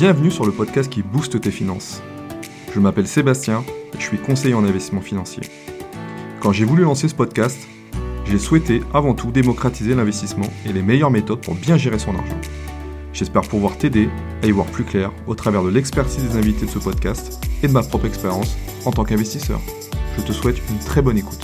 Bienvenue 0.00 0.30
sur 0.30 0.46
le 0.46 0.52
podcast 0.52 0.90
qui 0.90 1.02
booste 1.02 1.38
tes 1.42 1.50
finances. 1.50 2.00
Je 2.74 2.80
m'appelle 2.80 3.06
Sébastien 3.06 3.62
et 3.92 3.98
je 3.98 4.02
suis 4.02 4.16
conseiller 4.16 4.54
en 4.54 4.64
investissement 4.64 5.02
financier. 5.02 5.42
Quand 6.40 6.52
j'ai 6.52 6.64
voulu 6.64 6.84
lancer 6.84 7.06
ce 7.06 7.14
podcast, 7.14 7.68
j'ai 8.24 8.38
souhaité 8.38 8.80
avant 8.94 9.12
tout 9.12 9.30
démocratiser 9.30 9.94
l'investissement 9.94 10.46
et 10.64 10.72
les 10.72 10.80
meilleures 10.80 11.10
méthodes 11.10 11.42
pour 11.42 11.54
bien 11.54 11.76
gérer 11.76 11.98
son 11.98 12.16
argent. 12.16 12.40
J'espère 13.12 13.42
pouvoir 13.42 13.76
t'aider 13.76 14.08
à 14.42 14.46
y 14.46 14.52
voir 14.52 14.64
plus 14.68 14.84
clair 14.84 15.12
au 15.26 15.34
travers 15.34 15.62
de 15.62 15.68
l'expertise 15.68 16.24
des 16.24 16.38
invités 16.38 16.64
de 16.64 16.70
ce 16.70 16.78
podcast 16.78 17.38
et 17.62 17.68
de 17.68 17.72
ma 17.74 17.82
propre 17.82 18.06
expérience 18.06 18.56
en 18.86 18.92
tant 18.92 19.04
qu'investisseur. 19.04 19.60
Je 20.16 20.22
te 20.22 20.32
souhaite 20.32 20.62
une 20.70 20.78
très 20.78 21.02
bonne 21.02 21.18
écoute. 21.18 21.42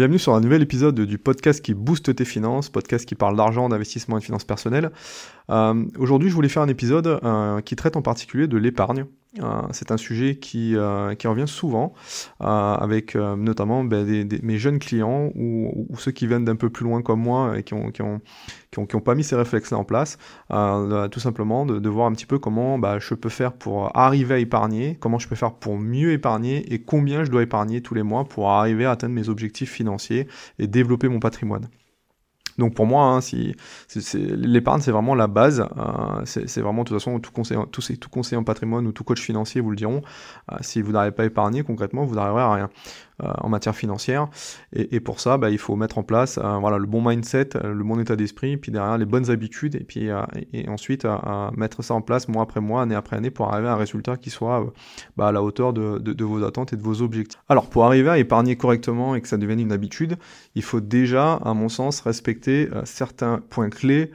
Bienvenue 0.00 0.18
sur 0.18 0.34
un 0.34 0.40
nouvel 0.40 0.62
épisode 0.62 0.98
du 0.98 1.18
podcast 1.18 1.62
qui 1.62 1.74
booste 1.74 2.16
tes 2.16 2.24
finances, 2.24 2.70
podcast 2.70 3.06
qui 3.06 3.14
parle 3.14 3.36
d'argent, 3.36 3.68
d'investissement 3.68 4.16
et 4.16 4.20
de 4.20 4.24
finances 4.24 4.44
personnelles. 4.44 4.92
Euh, 5.50 5.84
Aujourd'hui, 5.98 6.30
je 6.30 6.34
voulais 6.34 6.48
faire 6.48 6.62
un 6.62 6.68
épisode 6.68 7.20
euh, 7.22 7.60
qui 7.60 7.76
traite 7.76 7.98
en 7.98 8.00
particulier 8.00 8.46
de 8.46 8.56
l'épargne. 8.56 9.04
Euh, 9.38 9.62
c'est 9.70 9.92
un 9.92 9.96
sujet 9.96 10.36
qui, 10.36 10.74
euh, 10.74 11.14
qui 11.14 11.28
revient 11.28 11.46
souvent 11.46 11.92
euh, 12.40 12.46
avec 12.46 13.14
notamment 13.14 13.84
ben, 13.84 14.04
des, 14.04 14.24
des, 14.24 14.40
mes 14.42 14.58
jeunes 14.58 14.80
clients 14.80 15.30
ou, 15.36 15.86
ceux 15.98 16.10
qui 16.10 16.26
viennent 16.26 16.44
d'un 16.44 16.56
peu 16.56 16.68
plus 16.68 16.84
loin 16.84 17.00
comme 17.00 17.20
moi 17.20 17.56
et 17.56 17.62
qui 17.62 17.74
ont, 17.74 17.90
qui 17.90 18.02
ont, 18.02 19.00
pas 19.00 19.14
mis 19.14 19.22
ces 19.22 19.36
réflexes-là 19.36 19.78
en 19.78 19.84
place. 19.84 20.18
tout 20.48 21.20
simplement 21.20 21.64
de, 21.64 21.78
de, 21.78 21.88
voir 21.88 22.06
un 22.06 22.12
petit 22.12 22.26
peu 22.26 22.38
comment 22.38 22.78
bah, 22.78 22.98
je 22.98 23.14
peux 23.14 23.28
faire 23.28 23.52
pour 23.52 23.96
arriver 23.96 24.34
à 24.34 24.38
épargner, 24.38 24.96
comment 24.98 25.18
je 25.18 25.28
peux 25.28 25.36
faire 25.36 25.52
pour 25.54 25.78
mieux 25.78 26.12
épargner 26.12 26.72
et 26.72 26.80
combien 26.80 27.24
je 27.24 27.30
dois 27.30 27.42
épargner 27.42 27.82
tous 27.82 27.94
les 27.94 28.02
mois 28.02 28.24
pour 28.24 28.50
arriver 28.50 28.84
à 28.84 28.92
atteindre 28.92 29.14
mes 29.14 29.28
objectifs 29.28 29.70
financiers 29.70 30.26
et 30.58 30.66
développer 30.66 31.08
mon 31.08 31.20
patrimoine. 31.20 31.68
Donc 32.58 32.74
pour 32.74 32.86
moi, 32.86 33.04
hein, 33.04 33.20
si, 33.20 33.54
l'épargne, 34.14 34.80
c'est 34.80 34.90
vraiment 34.90 35.14
la 35.14 35.26
base. 35.26 35.60
Euh, 35.76 36.22
c'est 36.24 36.60
vraiment 36.60 36.82
de 36.82 36.88
toute 36.88 36.98
façon 36.98 37.18
tout 37.20 37.32
conseiller, 37.32 37.60
tout, 37.70 38.08
conseiller 38.10 38.36
en 38.36 38.44
patrimoine 38.44 38.86
ou 38.86 38.92
tout 38.92 39.04
coach 39.04 39.20
financier 39.20 39.60
vous 39.60 39.70
le 39.70 39.76
diront. 39.76 40.02
Euh, 40.52 40.56
si 40.60 40.82
vous 40.82 40.92
n'arrivez 40.92 41.14
pas 41.14 41.22
à 41.22 41.26
épargner 41.26 41.62
concrètement, 41.62 42.04
vous 42.04 42.14
n'arriverez 42.14 42.42
à 42.42 42.52
rien. 42.54 42.70
Euh, 43.22 43.32
en 43.40 43.50
matière 43.50 43.74
financière. 43.74 44.28
Et, 44.72 44.96
et 44.96 45.00
pour 45.00 45.20
ça, 45.20 45.36
bah, 45.36 45.50
il 45.50 45.58
faut 45.58 45.76
mettre 45.76 45.98
en 45.98 46.02
place 46.02 46.38
euh, 46.38 46.56
voilà, 46.58 46.78
le 46.78 46.86
bon 46.86 47.06
mindset, 47.06 47.50
euh, 47.56 47.74
le 47.74 47.84
bon 47.84 48.00
état 48.00 48.16
d'esprit, 48.16 48.56
puis 48.56 48.72
derrière 48.72 48.96
les 48.96 49.04
bonnes 49.04 49.30
habitudes, 49.30 49.74
et 49.74 49.84
puis 49.84 50.08
et, 50.52 50.68
ensuite 50.68 51.06
mettre 51.56 51.82
ça 51.82 51.94
en 51.94 52.00
place 52.00 52.28
mois 52.28 52.42
après 52.42 52.60
mois, 52.60 52.82
année 52.82 52.94
après 52.94 53.16
année, 53.16 53.30
pour 53.30 53.52
arriver 53.52 53.68
à 53.68 53.72
un 53.72 53.76
résultat 53.76 54.16
qui 54.16 54.30
soit 54.30 54.72
bah, 55.16 55.28
à 55.28 55.32
la 55.32 55.42
hauteur 55.42 55.72
de, 55.72 56.24
vos 56.24 56.44
attentes 56.44 56.72
et 56.72 56.76
de 56.76 56.82
vos 56.82 57.02
objectifs. 57.02 57.40
Alors 57.48 57.68
pour 57.68 57.84
arriver 57.84 58.08
à 58.08 58.18
épargner 58.18 58.56
correctement 58.56 59.14
et 59.14 59.20
que 59.20 59.28
ça 59.28 59.36
devienne 59.36 59.60
une 59.60 59.72
habitude, 59.72 60.16
il 60.54 60.62
faut 60.62 60.80
déjà, 60.80 61.34
à 61.34 61.52
mon 61.52 61.68
sens, 61.68 62.00
respecter 62.00 62.68
certains 62.84 63.42
points 63.50 63.70
clés 63.70 64.12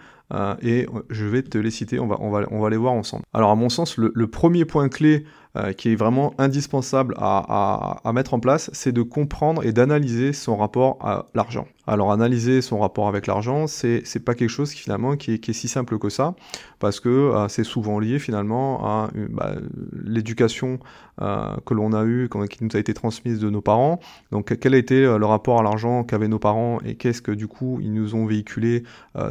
et 0.61 0.87
je 1.09 1.25
vais 1.25 1.43
te 1.43 1.57
les 1.57 1.71
citer, 1.71 1.99
on 1.99 2.07
va, 2.07 2.17
on 2.19 2.31
va, 2.31 2.45
on 2.49 2.59
va 2.59 2.69
les 2.69 2.77
voir 2.77 2.93
ensemble. 2.93 3.23
Alors 3.33 3.51
à 3.51 3.55
mon 3.55 3.69
sens, 3.69 3.97
le 3.97 4.27
premier 4.27 4.65
point 4.65 4.89
clé 4.89 5.25
euh, 5.55 5.73
qui 5.73 5.91
est 5.91 5.95
vraiment 5.95 6.33
indispensable 6.37 7.15
à, 7.17 8.01
mettre 8.13 8.33
en 8.33 8.39
place, 8.39 8.69
c'est 8.73 8.91
de 8.91 9.01
comprendre 9.01 9.65
et 9.65 9.71
d'analyser 9.71 10.33
son 10.33 10.57
rapport 10.57 10.97
à 11.01 11.27
l'argent. 11.33 11.67
Alors 11.87 12.11
analyser 12.11 12.61
son 12.61 12.79
rapport 12.79 13.07
avec 13.07 13.27
l'argent, 13.27 13.67
c'est 13.67 14.01
c'est 14.05 14.19
pas 14.19 14.33
quelque 14.33 14.49
chose 14.49 14.73
qui 14.73 14.81
finalement 14.81 15.15
qui 15.15 15.33
est, 15.33 15.39
qui 15.39 15.51
est, 15.51 15.53
si 15.53 15.67
simple 15.67 15.99
que 15.99 16.09
ça, 16.09 16.35
parce 16.79 16.99
que 16.99 17.09
euh, 17.09 17.47
c'est 17.47 17.63
souvent 17.63 17.99
lié 17.99 18.17
finalement 18.17 18.85
à 18.85 19.09
bah, 19.29 19.55
l'éducation 20.03 20.79
euh, 21.21 21.55
que 21.65 21.73
l'on 21.73 21.93
a 21.93 22.03
eue, 22.05 22.29
qui 22.49 22.63
nous 22.63 22.69
a 22.73 22.79
été 22.79 22.93
transmise 22.93 23.39
de 23.39 23.49
nos 23.49 23.61
parents. 23.61 23.99
Donc 24.31 24.57
quel 24.59 24.73
a 24.73 24.77
été 24.77 25.01
le 25.01 25.25
rapport 25.25 25.59
à 25.59 25.63
l'argent 25.63 26.03
qu'avaient 26.03 26.27
nos 26.27 26.39
parents 26.39 26.79
et 26.83 26.95
qu'est-ce 26.95 27.21
que 27.21 27.31
du 27.31 27.47
coup 27.47 27.79
ils 27.81 27.93
nous 27.93 28.15
ont 28.15 28.25
véhiculé 28.25 28.83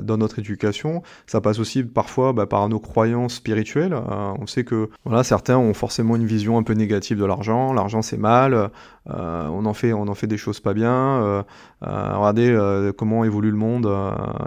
dans 0.02 0.16
notre 0.16 0.38
éducation? 0.38 1.02
Ça 1.26 1.40
passe 1.40 1.58
aussi 1.58 1.82
parfois 1.82 2.32
bah, 2.32 2.46
par 2.46 2.68
nos 2.68 2.80
croyances 2.80 3.34
spirituelles. 3.34 3.94
on 3.94 4.46
sait 4.46 4.64
que 4.64 4.90
voilà 5.04 5.24
certains 5.24 5.58
ont 5.58 5.74
forcément 5.74 6.16
une 6.16 6.26
vision 6.26 6.56
un 6.56 6.62
peu 6.62 6.74
négative 6.74 7.18
de 7.18 7.24
l'argent. 7.24 7.72
L'argent 7.72 8.02
c'est 8.02 8.16
mal, 8.16 8.70
euh, 9.10 9.48
on 9.48 9.66
en 9.66 9.74
fait, 9.74 9.92
on 9.92 10.08
en 10.08 10.14
fait 10.14 10.26
des 10.26 10.36
choses 10.36 10.60
pas 10.60 10.74
bien. 10.74 10.92
Euh, 10.92 11.42
euh, 11.86 12.16
regardez 12.16 12.90
comment 12.96 13.24
évolue 13.24 13.50
le 13.50 13.56
monde 13.56 13.86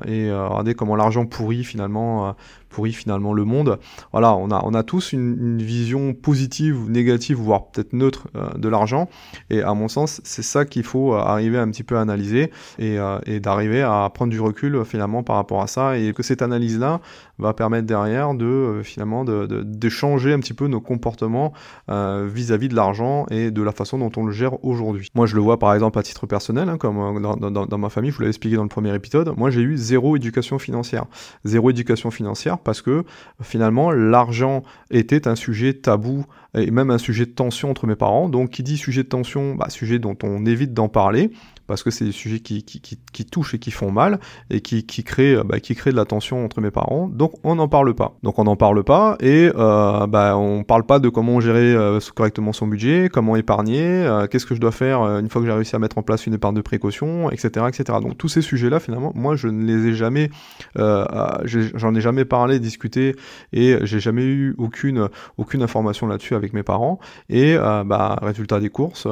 et 0.05 0.31
regardez 0.31 0.73
comment 0.73 0.95
l'argent 0.95 1.25
pourrit 1.25 1.63
finalement 1.63 2.35
pourrit 2.77 2.93
finalement 2.93 3.33
le 3.33 3.43
monde. 3.43 3.79
Voilà, 4.11 4.35
on 4.35 4.51
a, 4.51 4.61
on 4.63 4.75
a 4.75 4.83
tous 4.83 5.11
une, 5.13 5.57
vision 5.57 6.13
positive 6.13 6.83
ou 6.83 6.89
négative, 6.89 7.37
voire 7.37 7.71
peut-être 7.71 7.93
neutre 7.93 8.27
de 8.55 8.69
l'argent. 8.69 9.09
Et 9.49 9.63
à 9.63 9.73
mon 9.73 9.87
sens, 9.87 10.21
c'est 10.23 10.43
ça 10.43 10.65
qu'il 10.65 10.83
faut 10.83 11.15
arriver 11.15 11.57
un 11.57 11.71
petit 11.71 11.81
peu 11.81 11.97
à 11.97 12.01
analyser 12.01 12.51
et, 12.77 12.97
et 13.25 13.39
d'arriver 13.39 13.81
à 13.81 14.07
prendre 14.13 14.31
du 14.31 14.39
recul 14.39 14.85
finalement 14.85 15.23
par 15.23 15.37
rapport 15.37 15.63
à 15.63 15.67
ça. 15.67 15.97
Et 15.97 16.13
que 16.13 16.21
cette 16.21 16.43
analyse-là 16.43 17.01
va 17.39 17.55
permettre 17.55 17.87
derrière 17.87 18.35
de 18.35 18.81
finalement 18.83 19.25
de, 19.25 19.89
changer 19.89 20.33
un 20.33 20.39
petit 20.39 20.53
peu 20.53 20.67
nos 20.67 20.81
comportements 20.81 21.53
vis-à-vis 21.87 22.67
-vis 22.67 22.69
de 22.69 22.75
l'argent 22.75 23.25
et 23.31 23.49
de 23.49 23.63
la 23.63 23.71
façon 23.71 23.97
dont 23.97 24.11
on 24.15 24.25
le 24.25 24.31
gère 24.31 24.63
aujourd'hui. 24.63 25.09
Moi, 25.15 25.25
je 25.25 25.35
le 25.35 25.41
vois 25.41 25.57
par 25.57 25.73
exemple 25.73 25.97
à 25.97 26.03
titre 26.03 26.27
personnel, 26.27 26.69
hein, 26.69 26.77
comme 26.77 26.97
euh, 26.99 27.19
dans, 27.19 27.35
dans, 27.35 27.65
dans, 27.65 27.77
ma 27.77 27.89
famille, 27.89 28.11
je 28.11 28.15
vous 28.15 28.21
l'avais 28.21 28.29
expliqué 28.29 28.55
dans 28.55 28.63
le 28.63 28.69
premier 28.69 28.93
épisode. 28.93 29.33
Moi, 29.37 29.49
j'ai 29.49 29.61
eu 29.61 29.77
zéro 29.77 30.15
éducation 30.15 30.59
financière. 30.59 31.05
Zéro 31.45 31.69
éducation 31.69 32.11
financière 32.11 32.57
parce 32.67 32.81
que 32.81 33.05
finalement, 33.41 33.91
l'argent 33.91 34.61
était 34.91 35.25
un 35.25 35.37
sujet 35.37 35.73
tabou 35.73 36.25
et 36.53 36.69
même 36.69 36.91
un 36.91 36.97
sujet 36.97 37.25
de 37.25 37.31
tension 37.31 37.71
entre 37.71 37.87
mes 37.87 37.95
parents. 37.95 38.27
Donc, 38.27 38.49
qui 38.49 38.61
dit 38.61 38.75
sujet 38.75 39.03
de 39.03 39.07
tension, 39.07 39.55
bah, 39.55 39.69
sujet 39.69 39.99
dont 39.99 40.17
on 40.21 40.45
évite 40.45 40.73
d'en 40.73 40.89
parler 40.89 41.31
parce 41.67 41.83
que 41.83 41.91
c'est 41.91 42.05
des 42.05 42.11
sujets 42.11 42.39
qui, 42.39 42.63
qui, 42.63 42.81
qui, 42.81 42.97
qui, 43.11 43.25
touchent 43.25 43.53
et 43.53 43.59
qui 43.59 43.71
font 43.71 43.91
mal 43.91 44.19
et 44.49 44.61
qui, 44.61 44.85
qui, 44.85 45.03
créent, 45.03 45.35
euh, 45.35 45.43
bah, 45.43 45.59
qui 45.59 45.75
créent 45.75 45.91
de 45.91 45.97
la 45.97 46.05
tension 46.05 46.43
entre 46.43 46.61
mes 46.61 46.71
parents. 46.71 47.07
Donc 47.07 47.33
on 47.43 47.55
n'en 47.55 47.67
parle 47.67 47.93
pas. 47.93 48.17
Donc 48.23 48.39
on 48.39 48.45
n'en 48.45 48.55
parle 48.55 48.83
pas 48.83 49.17
et 49.19 49.51
euh, 49.55 50.07
bah, 50.07 50.37
on 50.37 50.63
parle 50.63 50.85
pas 50.85 50.99
de 50.99 51.09
comment 51.09 51.39
gérer 51.39 51.73
euh, 51.73 51.99
correctement 52.15 52.53
son 52.53 52.67
budget, 52.67 53.09
comment 53.11 53.35
épargner, 53.35 53.81
euh, 53.81 54.27
qu'est-ce 54.27 54.45
que 54.45 54.55
je 54.55 54.61
dois 54.61 54.71
faire 54.71 55.01
une 55.01 55.29
fois 55.29 55.41
que 55.41 55.47
j'ai 55.47 55.53
réussi 55.53 55.75
à 55.75 55.79
mettre 55.79 55.97
en 55.97 56.03
place 56.03 56.25
une 56.25 56.33
épargne 56.33 56.55
de 56.55 56.61
précaution, 56.61 57.29
etc., 57.29 57.65
etc. 57.67 57.99
Donc 58.01 58.17
tous 58.17 58.29
ces 58.29 58.41
sujets-là, 58.41 58.79
finalement, 58.79 59.11
moi 59.15 59.35
je 59.35 59.47
ne 59.47 59.65
les 59.65 59.89
ai 59.89 59.93
jamais, 59.93 60.29
j'en 60.75 61.95
ai 61.95 62.01
jamais 62.01 62.25
parlé, 62.25 62.59
discuté 62.59 63.15
et 63.53 63.77
j'ai 63.83 63.99
jamais 63.99 64.23
eu 64.23 64.55
aucune 64.57 65.09
aucune 65.37 65.61
information 65.61 66.07
là-dessus 66.07 66.35
avec 66.35 66.53
mes 66.53 66.63
parents. 66.63 66.99
Et 67.29 67.57
bah, 67.57 68.17
résultat 68.21 68.59
des 68.59 68.69
courses, 68.69 69.07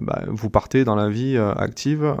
bah, 0.00 0.22
vous 0.28 0.50
partez 0.50 0.84
dans 0.84 0.94
la 0.94 1.08
vie 1.08 1.36
active 1.36 1.85
euh, 1.94 2.16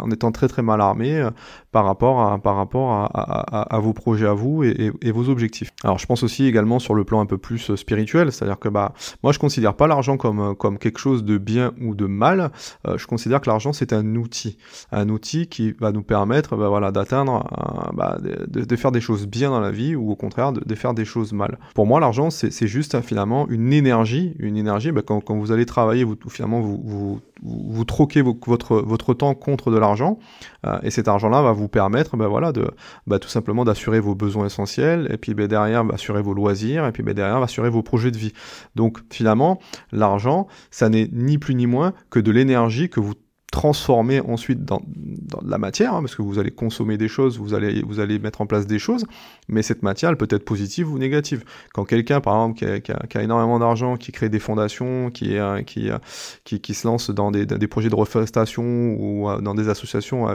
en 0.00 0.10
étant 0.10 0.32
très 0.32 0.48
très 0.48 0.62
mal 0.62 0.80
armé 0.80 1.18
euh, 1.18 1.30
par 1.76 1.84
rapport 1.84 2.22
à, 2.22 2.38
par 2.38 2.56
rapport 2.56 3.10
à, 3.12 3.78
vos 3.80 3.92
projets 3.92 4.26
à 4.26 4.32
vous 4.32 4.64
et, 4.64 5.10
vos 5.10 5.28
objectifs. 5.28 5.72
Alors 5.84 5.98
je 5.98 6.06
pense 6.06 6.22
aussi 6.22 6.46
également 6.46 6.78
sur 6.78 6.94
le 6.94 7.04
plan 7.04 7.20
un 7.20 7.26
peu 7.26 7.36
plus 7.36 7.68
euh, 7.68 7.76
spirituel, 7.76 8.32
c'est-à-dire 8.32 8.58
que 8.58 8.70
bah 8.70 8.94
moi 9.22 9.30
je 9.30 9.38
considère 9.38 9.74
pas 9.74 9.86
l'argent 9.86 10.16
comme 10.16 10.56
comme 10.56 10.78
quelque 10.78 10.98
chose 10.98 11.22
de 11.22 11.36
bien 11.36 11.74
ou 11.82 11.94
de 11.94 12.06
mal. 12.06 12.50
je 12.86 13.06
considère 13.06 13.42
que 13.42 13.50
l'argent 13.50 13.74
c'est 13.74 13.92
un 13.92 14.16
outil, 14.16 14.56
un 14.90 15.10
outil 15.10 15.48
qui 15.48 15.72
va 15.72 15.92
nous 15.92 16.02
permettre 16.02 16.56
bah, 16.56 16.70
voilà 16.70 16.92
d'atteindre, 16.92 17.44
bah, 17.92 18.16
de, 18.22 18.76
faire 18.76 18.90
des 18.90 19.02
choses 19.02 19.26
bien 19.26 19.50
dans 19.50 19.60
la 19.60 19.70
vie 19.70 19.94
ou 19.96 20.10
au 20.10 20.16
contraire 20.16 20.52
de, 20.52 20.74
faire 20.74 20.94
des 20.94 21.04
choses 21.04 21.34
mal. 21.34 21.58
Pour 21.74 21.84
moi 21.84 22.00
l'argent 22.00 22.30
c'est 22.30 22.66
juste 22.66 22.98
finalement 23.02 23.46
une 23.50 23.74
énergie, 23.74 24.34
une 24.38 24.56
énergie 24.56 24.92
bah, 24.92 25.02
quand, 25.04 25.36
vous 25.36 25.52
allez 25.52 25.66
travailler, 25.66 26.04
vous 26.04 26.16
finalement 26.30 26.62
vous, 26.62 27.20
vous, 27.42 27.84
troquez 27.84 28.22
votre 28.22 28.76
votre, 28.76 29.12
temps 29.12 29.34
contre 29.34 29.70
de 29.70 29.76
l'argent, 29.76 30.18
euh, 30.55 30.55
et 30.82 30.90
cet 30.90 31.08
argent-là 31.08 31.42
va 31.42 31.52
vous 31.52 31.68
permettre, 31.68 32.16
ben 32.16 32.26
voilà, 32.26 32.52
de 32.52 32.70
bah, 33.06 33.18
tout 33.18 33.28
simplement 33.28 33.64
d'assurer 33.64 34.00
vos 34.00 34.14
besoins 34.14 34.46
essentiels, 34.46 35.08
et 35.10 35.16
puis 35.16 35.34
ben, 35.34 35.46
derrière, 35.46 35.84
bah, 35.84 35.94
assurer 35.94 36.22
vos 36.22 36.34
loisirs, 36.34 36.86
et 36.86 36.92
puis 36.92 37.02
ben, 37.02 37.14
derrière, 37.14 37.36
assurer 37.42 37.70
vos 37.70 37.82
projets 37.82 38.10
de 38.10 38.18
vie. 38.18 38.32
Donc 38.74 38.98
finalement, 39.10 39.58
l'argent, 39.92 40.46
ça 40.70 40.88
n'est 40.88 41.08
ni 41.12 41.38
plus 41.38 41.54
ni 41.54 41.66
moins 41.66 41.92
que 42.10 42.20
de 42.20 42.30
l'énergie 42.30 42.88
que 42.88 43.00
vous 43.00 43.14
transformer 43.56 44.20
ensuite 44.20 44.66
dans, 44.66 44.82
de 44.86 45.50
la 45.50 45.56
matière, 45.56 45.94
hein, 45.94 46.02
parce 46.02 46.14
que 46.14 46.20
vous 46.20 46.38
allez 46.38 46.50
consommer 46.50 46.98
des 46.98 47.08
choses, 47.08 47.38
vous 47.38 47.54
allez, 47.54 47.80
vous 47.80 48.00
allez 48.00 48.18
mettre 48.18 48.42
en 48.42 48.46
place 48.46 48.66
des 48.66 48.78
choses, 48.78 49.06
mais 49.48 49.62
cette 49.62 49.82
matière, 49.82 50.10
elle 50.10 50.18
peut 50.18 50.28
être 50.28 50.44
positive 50.44 50.92
ou 50.92 50.98
négative. 50.98 51.42
Quand 51.72 51.86
quelqu'un, 51.86 52.20
par 52.20 52.34
exemple, 52.34 52.80
qui 52.82 52.92
a, 52.92 53.22
énormément 53.22 53.58
d'argent, 53.58 53.96
qui 53.96 54.12
crée 54.12 54.28
des 54.28 54.40
fondations, 54.40 55.10
qui, 55.10 55.38
euh, 55.38 55.62
euh, 55.78 55.98
qui, 56.44 56.60
qui, 56.60 56.74
se 56.74 56.86
lance 56.86 57.08
dans 57.08 57.30
des, 57.30 57.46
projets 57.66 57.88
de 57.88 57.94
reforestation 57.94 58.62
ou 58.62 59.30
euh, 59.30 59.40
dans 59.40 59.54
des 59.54 59.70
associations 59.70 60.26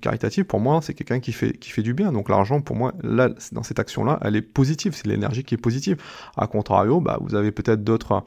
caritatives, 0.00 0.44
pour 0.44 0.60
moi, 0.60 0.80
c'est 0.80 0.94
quelqu'un 0.94 1.20
qui 1.20 1.32
fait, 1.32 1.52
qui 1.52 1.68
fait 1.68 1.82
du 1.82 1.92
bien. 1.92 2.10
Donc 2.10 2.30
l'argent, 2.30 2.62
pour 2.62 2.74
moi, 2.74 2.94
là, 3.02 3.28
dans 3.52 3.62
cette 3.62 3.80
action-là, 3.80 4.18
elle 4.22 4.34
est 4.34 4.40
positive, 4.40 4.94
c'est 4.94 5.06
l'énergie 5.06 5.44
qui 5.44 5.56
est 5.56 5.58
positive. 5.58 5.98
A 6.38 6.46
contrario, 6.46 7.02
bah, 7.02 7.18
vous 7.20 7.34
avez 7.34 7.52
peut-être 7.52 7.84
d'autres 7.84 8.22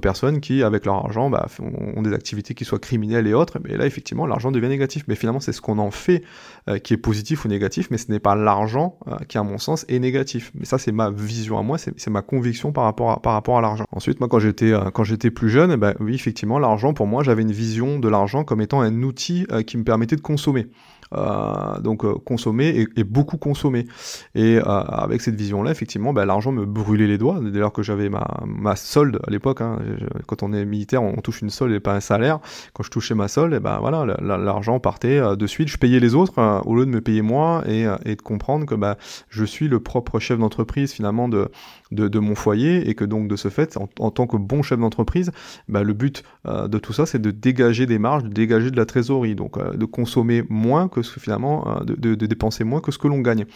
personnes 0.00 0.40
qui, 0.40 0.64
avec 0.64 0.86
leur 0.86 0.96
argent, 0.96 1.30
bah, 1.30 1.46
ont 1.60 2.02
des 2.02 2.12
activités 2.12 2.54
qui 2.54 2.64
soient 2.64 2.80
criminelles 2.80 3.28
et 3.28 3.34
autres, 3.34 3.59
mais 3.64 3.76
là 3.76 3.86
effectivement 3.86 4.26
l'argent 4.26 4.50
devient 4.50 4.68
négatif. 4.68 5.04
Mais 5.08 5.14
finalement 5.14 5.40
c'est 5.40 5.52
ce 5.52 5.60
qu'on 5.60 5.78
en 5.78 5.90
fait 5.90 6.22
euh, 6.68 6.78
qui 6.78 6.94
est 6.94 6.98
positif 6.98 7.44
ou 7.44 7.48
négatif, 7.48 7.88
mais 7.90 7.98
ce 7.98 8.10
n'est 8.10 8.20
pas 8.20 8.34
l'argent 8.34 8.98
euh, 9.08 9.16
qui 9.28 9.38
à 9.38 9.42
mon 9.42 9.58
sens 9.58 9.84
est 9.88 9.98
négatif. 9.98 10.50
Mais 10.54 10.64
ça 10.64 10.78
c'est 10.78 10.92
ma 10.92 11.10
vision 11.10 11.58
à 11.58 11.62
moi, 11.62 11.78
c'est 11.78 12.10
ma 12.10 12.22
conviction 12.22 12.72
par 12.72 12.84
rapport 12.84 13.10
à, 13.10 13.22
par 13.22 13.34
rapport 13.34 13.58
à 13.58 13.60
l'argent. 13.60 13.84
Ensuite 13.92 14.20
moi 14.20 14.28
quand 14.28 14.38
j'étais 14.38 14.72
quand 14.94 15.04
j'étais 15.04 15.30
plus 15.30 15.50
jeune, 15.50 15.72
eh 15.72 15.76
ben, 15.76 15.94
oui 16.00 16.14
effectivement 16.14 16.58
l'argent 16.58 16.94
pour 16.94 17.06
moi 17.06 17.22
j'avais 17.22 17.42
une 17.42 17.52
vision 17.52 17.98
de 17.98 18.08
l'argent 18.08 18.44
comme 18.44 18.60
étant 18.60 18.80
un 18.80 19.02
outil 19.02 19.46
qui 19.66 19.76
me 19.76 19.84
permettait 19.84 20.16
de 20.16 20.20
consommer. 20.20 20.66
Euh, 21.12 21.80
donc 21.80 22.04
euh, 22.04 22.14
consommer 22.24 22.86
et, 22.96 23.04
beaucoup 23.04 23.36
consommer. 23.36 23.86
Et 24.34 24.58
euh, 24.58 24.62
avec 24.64 25.20
cette 25.20 25.34
vision-là, 25.34 25.72
effectivement, 25.72 26.12
bah, 26.12 26.24
l'argent 26.24 26.52
me 26.52 26.64
brûlait 26.64 27.08
les 27.08 27.18
doigts. 27.18 27.40
Dès 27.42 27.58
lors 27.58 27.72
que 27.72 27.82
j'avais 27.82 28.08
ma, 28.08 28.26
ma 28.46 28.76
solde 28.76 29.18
à 29.26 29.30
l'époque, 29.30 29.60
hein, 29.60 29.78
quand 30.26 30.42
on 30.42 30.52
est 30.52 30.64
militaire, 30.64 31.02
on 31.02 31.16
touche 31.16 31.42
une 31.42 31.50
solde 31.50 31.72
et 31.72 31.80
pas 31.80 31.94
un 31.94 32.00
salaire. 32.00 32.38
Quand 32.74 32.84
je 32.84 32.90
touchais 32.90 33.14
ma 33.14 33.26
solde, 33.26 33.52
et 33.52 33.56
eh 33.56 33.60
ben 33.60 33.78
voilà, 33.80 34.04
l'argent 34.20 34.78
partait 34.78 35.20
de 35.36 35.46
suite. 35.46 35.68
Je 35.68 35.78
payais 35.78 35.98
les 35.98 36.14
autres 36.14 36.62
au 36.64 36.76
lieu 36.76 36.86
de 36.86 36.90
me 36.90 37.00
payer 37.00 37.22
moi 37.22 37.62
et, 37.66 37.84
de 37.84 38.22
comprendre 38.22 38.66
que 38.66 38.74
bah, 38.74 38.96
je 39.28 39.44
suis 39.44 39.68
le 39.68 39.80
propre 39.80 40.18
chef 40.20 40.38
d'entreprise 40.38 40.92
finalement 40.92 41.28
de, 41.28 41.50
de, 41.90 42.08
de, 42.08 42.18
mon 42.18 42.34
foyer 42.34 42.88
et 42.88 42.94
que 42.94 43.04
donc 43.04 43.28
de 43.28 43.36
ce 43.36 43.48
fait, 43.48 43.76
en, 43.76 44.10
tant 44.10 44.26
que 44.26 44.36
bon 44.36 44.62
chef 44.62 44.78
d'entreprise, 44.78 45.32
bah, 45.68 45.82
le 45.82 45.92
but 45.92 46.22
de 46.46 46.78
tout 46.78 46.92
ça, 46.92 47.06
c'est 47.06 47.20
de 47.20 47.30
dégager 47.30 47.86
des 47.86 47.98
marges, 47.98 48.24
de 48.24 48.28
dégager 48.28 48.70
de 48.70 48.76
la 48.76 48.86
trésorerie, 48.86 49.34
donc 49.34 49.58
de 49.58 49.84
consommer 49.84 50.44
moins 50.48 50.88
que 50.88 50.99
ce, 51.02 51.18
finalement 51.20 51.80
euh, 51.80 51.84
de, 51.84 52.14
dépenser 52.14 52.64
moins 52.64 52.80
que 52.80 52.92
ce 52.92 52.98
que 52.98 53.08
l'on 53.08 53.20
gagne. 53.20 53.46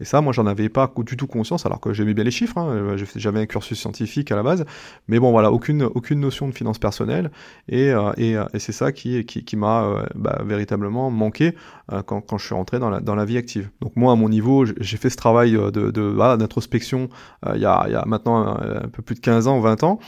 Et 0.00 0.04
ça, 0.04 0.20
moi, 0.20 0.32
j'en 0.32 0.46
avais 0.46 0.68
pas 0.68 0.92
du 0.96 1.16
tout 1.16 1.26
conscience, 1.26 1.66
alors 1.66 1.80
que 1.80 1.92
j'aimais 1.92 2.14
bien 2.14 2.24
les 2.24 2.30
chiffres. 2.30 2.58
Hein, 2.58 2.68
euh, 2.68 3.04
j'avais 3.16 3.40
un 3.40 3.46
cursus 3.46 3.78
scientifique 3.78 4.30
à 4.32 4.36
la 4.36 4.42
base, 4.42 4.64
mais 5.08 5.18
bon, 5.18 5.30
voilà, 5.30 5.52
aucune 5.52 5.82
aucune 5.82 6.20
notion 6.20 6.48
de 6.48 6.52
finance 6.52 6.78
personnelle, 6.78 7.30
et, 7.68 7.90
euh, 7.90 8.12
et, 8.16 8.36
c'est 8.58 8.72
ça 8.72 8.92
qui 8.92 9.24
qui, 9.24 9.56
m'a 9.56 10.04
bah, 10.14 10.40
véritablement 10.44 11.10
manqué 11.10 11.54
quand, 12.06 12.20
quand 12.20 12.38
je 12.38 12.46
suis 12.46 12.54
rentré 12.54 12.78
dans 12.78 12.90
la 12.90 13.00
dans 13.00 13.14
la 13.14 13.24
vie 13.24 13.36
active. 13.36 13.70
Donc 13.80 13.92
moi, 13.96 14.12
à 14.12 14.16
mon 14.16 14.28
niveau, 14.28 14.64
j'ai 14.64 14.96
fait 14.96 15.10
ce 15.10 15.16
travail 15.16 15.52
de, 15.52 15.90
d'introspection 16.36 17.08
il 17.54 17.60
y 17.60 17.66
a 17.66 17.84
il 17.86 17.92
y 17.92 17.96
a 17.96 18.04
maintenant 18.06 18.56
un, 18.56 18.88
peu 18.88 19.02
plus 19.02 19.14
de 19.14 19.20
15 19.20 19.48
ans, 19.48 19.60
20 19.60 19.84
ans, 19.84 19.98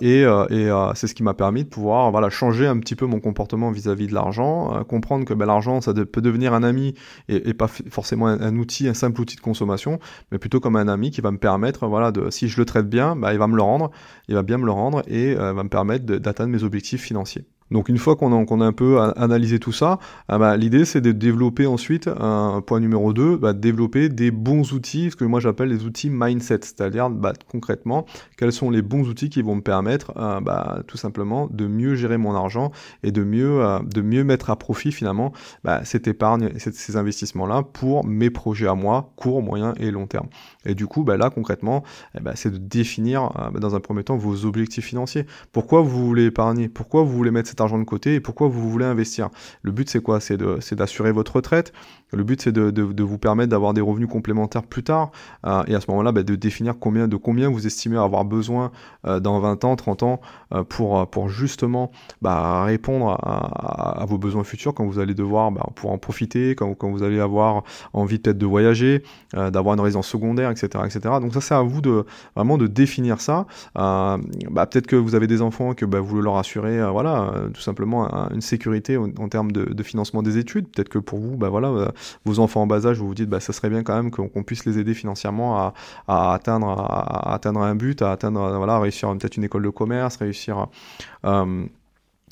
et, 0.00 0.22
et 0.22 0.70
c'est 0.94 1.06
ce 1.06 1.14
qui 1.14 1.22
m'a 1.22 1.34
permis 1.34 1.64
de 1.64 1.68
pouvoir 1.68 2.10
voilà 2.10 2.30
changer 2.30 2.66
un 2.66 2.78
petit 2.78 2.96
peu 2.96 3.06
mon 3.06 3.20
comportement 3.20 3.70
vis-à-vis 3.70 4.06
de 4.06 4.14
l'argent, 4.14 4.82
comprendre 4.88 5.24
que 5.24 5.34
ben, 5.34 5.46
l'argent 5.46 5.80
ça 5.80 5.92
peut 5.92 6.21
devenir 6.22 6.54
un 6.54 6.62
ami 6.62 6.94
et, 7.28 7.54
pas 7.54 7.68
forcément 7.68 8.26
un, 8.26 8.56
outil, 8.56 8.88
un 8.88 8.94
simple 8.94 9.20
outil 9.20 9.36
de 9.36 9.40
consommation, 9.40 9.98
mais 10.30 10.38
plutôt 10.38 10.60
comme 10.60 10.76
un 10.76 10.88
ami 10.88 11.10
qui 11.10 11.20
va 11.20 11.30
me 11.30 11.38
permettre, 11.38 11.86
voilà, 11.86 12.12
de, 12.12 12.30
si 12.30 12.48
je 12.48 12.58
le 12.58 12.64
traite 12.64 12.88
bien, 12.88 13.16
bah, 13.16 13.32
il 13.32 13.38
va 13.38 13.46
me 13.46 13.56
le 13.56 13.62
rendre, 13.62 13.90
il 14.28 14.34
va 14.34 14.42
bien 14.42 14.58
me 14.58 14.64
le 14.64 14.72
rendre 14.72 15.02
et 15.06 15.36
euh, 15.36 15.52
va 15.52 15.62
me 15.62 15.68
permettre 15.68 16.04
d'atteindre 16.04 16.50
mes 16.50 16.62
objectifs 16.62 17.02
financiers. 17.02 17.44
Donc 17.72 17.88
une 17.88 17.98
fois 17.98 18.16
qu'on 18.16 18.32
a, 18.32 18.64
a, 18.64 18.66
un 18.66 18.72
peu 18.72 19.00
analysé 19.16 19.58
tout 19.58 19.72
ça, 19.72 19.98
ah 20.28 20.38
bah, 20.38 20.56
l'idée 20.56 20.84
c'est 20.84 21.00
de 21.00 21.12
développer 21.12 21.66
ensuite, 21.66 22.08
un 22.08 22.62
point 22.64 22.80
numéro 22.80 23.12
2, 23.12 23.36
bah, 23.36 23.52
développer 23.52 24.08
des 24.08 24.30
bons 24.30 24.72
outils, 24.72 25.10
ce 25.10 25.16
que 25.16 25.24
moi 25.24 25.40
j'appelle 25.40 25.68
les 25.68 25.84
outils 25.84 26.10
mindset, 26.10 26.60
c'est-à-dire 26.62 27.10
bah, 27.10 27.32
concrètement 27.50 28.06
quels 28.36 28.52
sont 28.52 28.70
les 28.70 28.82
bons 28.82 29.08
outils 29.08 29.30
qui 29.30 29.42
vont 29.42 29.56
me 29.56 29.60
permettre 29.60 30.12
euh, 30.16 30.40
bah, 30.40 30.80
tout 30.86 30.96
simplement 30.96 31.48
de 31.50 31.66
mieux 31.66 31.94
gérer 31.94 32.18
mon 32.18 32.34
argent 32.34 32.72
et 33.02 33.12
de 33.12 33.24
mieux, 33.24 33.64
euh, 33.64 33.78
de 33.80 34.02
mieux 34.02 34.24
mettre 34.24 34.50
à 34.50 34.56
profit 34.56 34.92
finalement 34.92 35.32
bah, 35.64 35.80
cette 35.84 36.06
épargne 36.06 36.50
ces 36.58 36.96
investissements-là 36.96 37.62
pour 37.72 38.04
mes 38.04 38.30
projets 38.30 38.68
à 38.68 38.74
moi, 38.74 39.12
court, 39.16 39.42
moyen 39.42 39.74
et 39.78 39.90
long 39.90 40.06
terme. 40.06 40.28
Et 40.64 40.74
du 40.74 40.86
coup, 40.86 41.04
bah, 41.04 41.16
là 41.16 41.30
concrètement, 41.30 41.82
eh 42.16 42.20
bah, 42.20 42.32
c'est 42.34 42.50
de 42.50 42.58
définir 42.58 43.30
euh, 43.38 43.58
dans 43.58 43.74
un 43.74 43.80
premier 43.80 44.04
temps 44.04 44.16
vos 44.16 44.44
objectifs 44.44 44.84
financiers. 44.84 45.26
Pourquoi 45.52 45.82
vous 45.82 46.06
voulez 46.06 46.26
épargner? 46.26 46.68
Pourquoi 46.68 47.02
vous 47.02 47.12
voulez 47.12 47.30
mettre 47.30 47.48
cet 47.48 47.60
argent 47.60 47.78
de 47.78 47.84
côté? 47.84 48.14
Et 48.14 48.20
pourquoi 48.20 48.48
vous 48.48 48.70
voulez 48.70 48.84
investir? 48.84 49.30
Le 49.62 49.72
but 49.72 49.88
c'est 49.88 50.02
quoi? 50.02 50.20
C'est 50.20 50.36
d'assurer 50.74 51.12
votre 51.12 51.36
retraite, 51.36 51.72
le 52.14 52.24
but, 52.24 52.42
c'est 52.42 52.52
de, 52.52 52.70
de, 52.70 53.02
vous 53.02 53.18
permettre 53.18 53.48
d'avoir 53.48 53.72
des 53.72 53.80
revenus 53.80 54.08
complémentaires 54.08 54.64
plus 54.64 54.82
tard, 54.82 55.10
euh, 55.46 55.62
et 55.66 55.74
à 55.74 55.80
ce 55.80 55.90
moment-là, 55.90 56.12
bah, 56.12 56.22
de 56.22 56.34
définir 56.34 56.74
combien, 56.78 57.08
de 57.08 57.16
combien 57.16 57.48
vous 57.48 57.66
estimez 57.66 57.96
avoir 57.96 58.24
besoin 58.24 58.70
euh, 59.06 59.18
dans 59.18 59.40
20 59.40 59.64
ans, 59.64 59.76
30 59.76 60.02
ans, 60.02 60.20
pour, 60.68 61.08
pour 61.08 61.30
justement 61.30 61.90
bah, 62.20 62.64
répondre 62.64 63.10
à, 63.10 64.02
à, 64.02 64.04
vos 64.04 64.18
besoins 64.18 64.44
futurs 64.44 64.74
quand 64.74 64.84
vous 64.84 64.98
allez 64.98 65.14
devoir 65.14 65.50
bah, 65.50 65.66
pour 65.74 65.90
en 65.90 65.98
profiter, 65.98 66.50
quand, 66.50 66.74
quand 66.74 66.90
vous 66.90 67.02
allez 67.02 67.20
avoir 67.20 67.64
envie 67.94 68.18
peut-être 68.18 68.36
de 68.36 68.46
voyager, 68.46 69.02
d'avoir 69.32 69.74
une 69.74 69.80
résidence 69.80 70.08
secondaire, 70.08 70.50
etc., 70.52 70.84
etc. 70.84 71.00
Donc 71.20 71.34
ça, 71.34 71.40
c'est 71.40 71.54
à 71.54 71.62
vous 71.62 71.80
de 71.80 72.04
vraiment 72.36 72.58
de 72.58 72.66
définir 72.66 73.20
ça. 73.20 73.46
bah, 73.74 74.18
peut-être 74.70 74.86
que 74.86 74.96
vous 74.96 75.14
avez 75.14 75.26
des 75.26 75.42
enfants 75.42 75.74
que 75.74 75.84
bah, 75.84 76.00
vous 76.00 76.20
leur 76.20 76.36
assurez, 76.36 76.80
voilà, 76.90 77.32
tout 77.52 77.60
simplement 77.60 78.08
une 78.30 78.40
sécurité 78.40 78.96
en, 78.96 79.28
termes 79.28 79.52
de, 79.52 79.82
financement 79.82 80.22
des 80.22 80.38
études. 80.38 80.68
Peut-être 80.68 80.88
que 80.88 80.98
pour 80.98 81.18
vous, 81.18 81.36
bah 81.36 81.48
voilà 81.48 81.92
vos 82.24 82.38
enfants 82.38 82.62
en 82.62 82.66
bas 82.66 82.86
âge, 82.86 82.98
vous 82.98 83.08
vous 83.08 83.14
dites, 83.14 83.28
bah, 83.28 83.40
ça 83.40 83.52
serait 83.52 83.70
bien 83.70 83.82
quand 83.82 83.94
même 83.94 84.10
qu'on 84.10 84.42
puisse 84.42 84.64
les 84.64 84.78
aider 84.78 84.94
financièrement 84.94 85.72
à, 86.08 86.32
atteindre, 86.34 86.68
à, 86.68 87.34
atteindre 87.34 87.60
un 87.60 87.74
but, 87.74 88.02
à 88.02 88.12
atteindre, 88.12 88.56
voilà, 88.56 88.78
réussir 88.78 89.10
peut-être 89.12 89.36
une 89.36 89.44
école 89.44 89.62
de 89.62 89.70
commerce, 89.70 90.16
réussir 90.16 90.68
euh, 91.24 91.66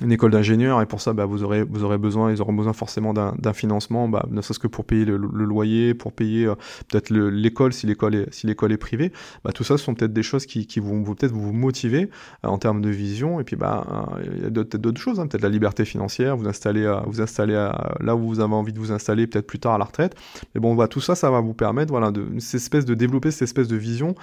une 0.02 0.12
école 0.12 0.30
d'ingénieur 0.30 0.80
et 0.80 0.86
pour 0.86 1.00
ça 1.00 1.12
bah, 1.12 1.26
vous 1.26 1.42
aurez 1.42 1.62
vous 1.62 1.84
aurez 1.84 1.98
besoin 1.98 2.32
ils 2.32 2.40
auront 2.40 2.52
besoin 2.52 2.72
forcément 2.72 3.12
d'un 3.12 3.52
financement 3.52 4.08
bah, 4.08 4.26
ne 4.30 4.40
serait-ce 4.40 4.58
que 4.58 4.66
pour 4.66 4.84
payer 4.84 5.04
le, 5.04 5.16
loyer 5.16 5.94
pour 5.94 6.12
payer 6.12 6.46
euh, 6.46 6.54
peut-être 6.88 7.10
l'école 7.10 7.72
si 7.72 7.86
l'école 7.86 8.14
est 8.14 8.32
si 8.32 8.46
l'école 8.46 8.72
est 8.72 8.78
privée. 8.78 9.12
Bah, 9.44 9.52
tout 9.52 9.64
ça 9.64 9.78
sont 9.78 9.94
peut-être 9.94 10.12
des 10.12 10.22
choses 10.22 10.46
qui, 10.46 10.66
qui 10.66 10.80
vont, 10.80 11.02
peut-être 11.02 11.32
vous 11.32 11.52
motiver 11.52 12.10
euh, 12.44 12.48
en 12.48 12.58
termes 12.58 12.80
de 12.80 12.90
vision. 12.90 13.40
Et 13.40 13.44
puis 13.44 13.56
bah 13.56 13.86
euh, 14.16 14.24
il 14.36 14.42
y 14.42 14.46
a 14.46 14.50
peut-être 14.50 14.76
d'autres 14.76 15.00
choses 15.00 15.20
hein, 15.20 15.26
peut-être 15.26 15.42
la 15.42 15.48
liberté 15.48 15.84
financière 15.84 16.36
vous 16.36 16.48
installer 16.48 16.90
vous 17.06 17.20
installer 17.20 17.70
là 18.00 18.16
où 18.16 18.26
vous 18.26 18.40
avez 18.40 18.54
envie 18.54 18.72
de 18.72 18.78
vous 18.78 18.92
installer 18.92 19.26
peut-être 19.26 19.46
plus 19.46 19.58
tard 19.58 19.74
à 19.74 19.78
la 19.78 19.84
retraite. 19.84 20.14
Mais 20.54 20.60
bon 20.60 20.74
bah, 20.74 20.88
tout 20.88 21.00
ça 21.00 21.14
ça 21.14 21.30
va 21.30 21.40
vous 21.40 21.54
permettre 21.54 21.90
voilà 21.90 22.10
de 22.10 22.26
cette 22.38 22.60
espèce 22.60 22.84
de 22.84 22.94
développer 22.94 23.30
cette 23.30 23.42
espèce 23.42 23.68
de 23.68 23.76
vision 23.76 24.14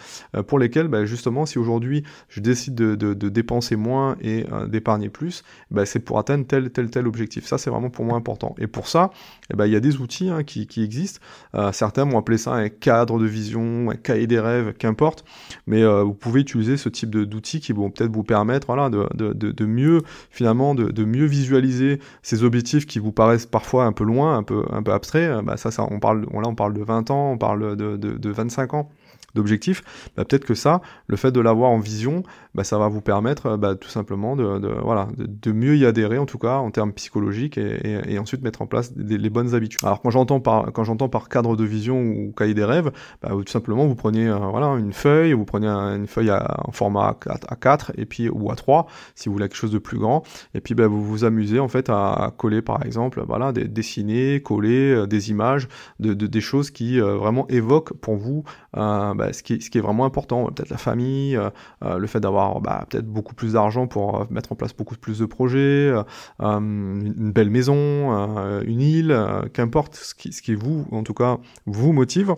pour 0.47 0.59
lesquelles 0.59 0.88
bah, 0.88 1.06
justement 1.06 1.45
si 1.45 1.59
aujourd'hui 1.59 2.03
je 2.30 2.41
décide 2.41 2.75
de, 2.75 2.95
de, 2.95 3.13
de, 3.13 3.30
dépenser 3.30 3.75
moins 3.75 4.15
et 4.21 4.45
d'épargner 4.68 5.09
plus 5.09 5.44
bah, 5.72 5.86
c'est 5.86 6.00
pour 6.00 6.19
atteindre 6.19 6.46
tel, 6.46 6.69
tel, 6.72 6.90
tel 6.90 7.08
objectif. 7.08 7.46
Ça, 7.46 7.58
c'est 7.58 7.69
vraiment 7.69 7.90
pour 7.90 8.06
moi 8.06 8.18
important. 8.18 8.56
Et 8.58 8.68
pour 8.68 8.88
ça, 8.88 9.12
eh 9.52 9.56
ben, 9.56 9.66
il 9.66 9.74
y 9.74 9.75
a 9.75 9.80
des 9.80 9.98
outils 9.98 10.30
hein, 10.30 10.44
qui, 10.44 10.68
existent. 10.78 11.19
Euh, 11.56 11.72
certains 11.72 12.06
vont 12.06 12.18
appeler 12.18 12.38
ça 12.38 12.54
un 12.54 12.69
cadre 12.69 13.19
de 13.19 13.25
vision, 13.25 13.90
un 13.90 13.96
cahier 13.96 14.28
des 14.28 14.40
rêves, 14.40 14.74
qu'importe. 14.74 15.25
Mais 15.66 15.84
euh, 15.84 16.04
vous 16.04 16.14
pouvez 16.14 16.42
utiliser 16.42 16.78
ce 16.78 16.90
type 16.90 17.10
d'outils 17.10 17.60
qui 17.60 17.74
vont 17.74 17.90
peut-être 17.90 18.12
vous 18.12 18.24
permettre 18.24 18.68
voilà, 18.68 18.90
de, 18.90 19.66
mieux, 19.66 20.02
finalement, 20.31 20.75
de, 20.75 21.06
mieux 21.06 21.25
visualiser 21.25 22.00
ces 22.22 22.44
objectifs 22.44 22.86
qui 22.86 23.00
vous 23.00 23.12
paraissent 23.12 23.46
parfois 23.46 23.86
un 23.86 23.92
peu 23.92 24.04
loin, 24.04 24.38
un 24.38 24.44
peu, 24.44 24.64
un 24.72 24.84
peu 24.84 24.94
abstraits. 24.94 25.44
Bah, 25.44 25.58
ça, 25.58 25.69
on 25.90 26.00
parle, 26.00 26.22
là, 26.22 26.48
on 26.48 26.56
parle 26.56 26.74
de 26.74 26.84
20 26.84 27.12
ans, 27.12 27.31
on 27.31 27.38
parle 27.38 27.75
de, 27.75 27.98
de, 27.98 28.18
de 28.18 28.30
25 28.30 28.74
ans 28.74 28.90
d'objectifs, 29.38 29.84
bah, 30.16 30.25
peut-être 30.25 30.46
que 30.46 30.56
ça, 30.56 30.81
le 31.07 31.16
fait 31.16 31.31
de 31.31 31.40
l'avoir 31.40 31.69
en 31.71 31.80
vision, 31.80 32.24
ça 32.64 32.78
va 32.78 32.88
vous 32.88 33.02
permettre 33.02 33.57
tout 33.80 33.90
simplement 33.90 34.36
de, 34.36 34.59
de 34.59 34.68
voilà, 34.68 35.07
de, 35.18 35.52
mieux 35.57 35.76
y 35.78 35.85
adhérer 35.85 36.18
en 36.18 36.26
tout 36.26 36.37
cas 36.37 36.57
en 36.57 36.71
termes 36.71 36.94
psychologiques 36.94 37.57
et, 37.57 38.18
ensuite 38.19 38.42
mettre 38.42 38.61
en 38.61 38.68
place 38.68 38.94
les 38.95 39.30
bonnes 39.30 39.54
habitudes. 39.54 39.80
Alors 39.83 40.02
quand 40.02 40.09
j'entends 40.09 40.40
par 40.40 40.71
quand 40.73 40.83
j'entends 40.83 41.09
par 41.09 41.30
cadre 41.30 41.56
de 41.56 41.64
vision 41.64 42.02
ou 42.02 42.33
cahier 42.35 42.54
des 42.54 42.64
rêves, 42.64 42.92
bah, 43.21 43.30
tout 43.30 43.52
simplement 43.52 43.85
vous 43.85 43.95
prenez 43.95 44.28
euh, 44.28 44.37
voilà 44.37 44.68
une 44.78 44.94
feuille, 44.94 45.33
vous 45.33 45.45
prenez 45.45 45.68
une 45.68 46.07
feuille 46.07 46.31
en 46.31 46.71
format 46.71 47.18
à 47.28 47.56
4 47.56 47.94
et 47.97 48.06
puis 48.06 48.30
ou 48.30 48.52
à 48.52 48.56
3 48.56 48.87
si 49.16 49.30
vous 49.30 49.33
voulez 49.33 49.47
quelque 49.47 49.57
chose 49.57 49.71
de 49.71 49.78
plus 49.78 49.97
grand. 49.97 50.23
Et 50.54 50.61
puis 50.61 50.76
bah, 50.76 50.87
vous 50.87 51.04
vous 51.04 51.23
amusez 51.23 51.59
en 51.59 51.68
fait 51.68 51.90
à, 51.90 52.33
coller 52.37 52.61
par 52.61 52.85
exemple 52.85 53.23
voilà 53.28 53.52
des, 53.52 53.66
dessiner, 53.66 54.42
coller 54.42 54.94
euh, 54.94 55.07
des 55.07 55.30
images 55.30 55.68
de, 55.99 56.14
de, 56.14 56.28
des 56.28 56.42
choses 56.42 56.71
qui 56.71 56.99
euh, 56.99 57.16
vraiment 57.16 57.47
évoquent 57.47 57.94
pour 57.94 58.16
vous 58.16 58.44
bah, 58.73 59.33
ce, 59.33 59.42
qui, 59.42 59.59
ce 59.61 59.69
qui 59.69 59.80
est 59.80 59.81
vraiment 59.81 60.06
important, 60.06 60.45
peut-être 60.52 60.69
la 60.69 60.78
famille, 60.78 61.40
le 61.81 62.07
fait 62.07 62.19
d'avoir 62.19 62.61
peut-être 62.61 63.07
beaucoup 63.07 63.33
plus 63.33 63.54
d'argent 63.54 63.87
pour 63.87 64.28
mettre 64.30 64.52
en 64.52 64.56
place 64.56 64.76
beaucoup 64.76 64.95
plus 64.95 65.19
de 65.19 65.26
projets, 65.26 65.46
une 65.56 67.31
belle 67.31 67.49
maison, 67.49 68.61
une 68.61 68.81
île, 68.81 69.18
qu'importe 69.54 69.95
ce 69.95 70.13
qui, 70.13 70.56
vous, 70.56 70.85
en 70.92 71.04
tout 71.04 71.13
cas, 71.13 71.37
vous 71.66 71.94
motive. 71.94 72.35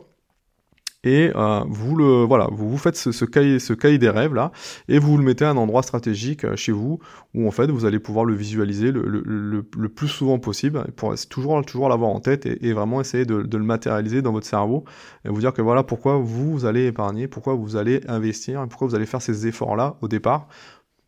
Et 1.05 1.31
euh, 1.33 1.61
vous 1.69 1.95
le 1.95 2.23
voilà, 2.23 2.49
vous 2.51 2.77
faites 2.77 2.97
ce, 2.97 3.23
cahier, 3.23 3.97
des 3.97 4.09
rêves 4.09 4.33
là, 4.33 4.51
et 4.89 4.99
vous 4.99 5.17
le 5.17 5.23
mettez 5.23 5.45
à 5.45 5.49
un 5.51 5.55
endroit 5.55 5.81
stratégique 5.81 6.43
euh, 6.43 6.57
chez 6.57 6.73
vous 6.73 6.99
où 7.33 7.47
en 7.47 7.51
fait 7.51 7.71
vous 7.71 7.85
allez 7.85 7.99
pouvoir 7.99 8.25
le 8.25 8.33
visualiser 8.33 8.91
le, 8.91 9.61
plus 9.63 10.09
souvent 10.09 10.39
possible, 10.39 10.83
pour 10.97 11.15
toujours 11.29 11.87
l'avoir 11.87 12.09
en 12.09 12.19
tête 12.19 12.45
et, 12.45 12.73
vraiment 12.73 12.99
essayer 12.99 13.25
de, 13.25 13.35
le 13.35 13.63
matérialiser 13.63 14.21
dans 14.21 14.33
votre 14.33 14.45
cerveau 14.45 14.83
et 15.23 15.29
vous 15.29 15.39
dire 15.39 15.53
que 15.53 15.61
voilà 15.61 15.83
pourquoi 15.83 16.17
vous 16.17 16.65
allez 16.65 16.87
épargner, 16.87 17.29
pourquoi 17.29 17.53
vous 17.53 17.77
allez 17.77 18.01
investir, 18.09 18.67
pourquoi 18.67 18.87
vous 18.87 18.95
allez 18.95 19.05
faire 19.05 19.21
ces 19.21 19.47
efforts 19.47 19.77
là 19.77 19.95
au 20.01 20.09
départ 20.09 20.49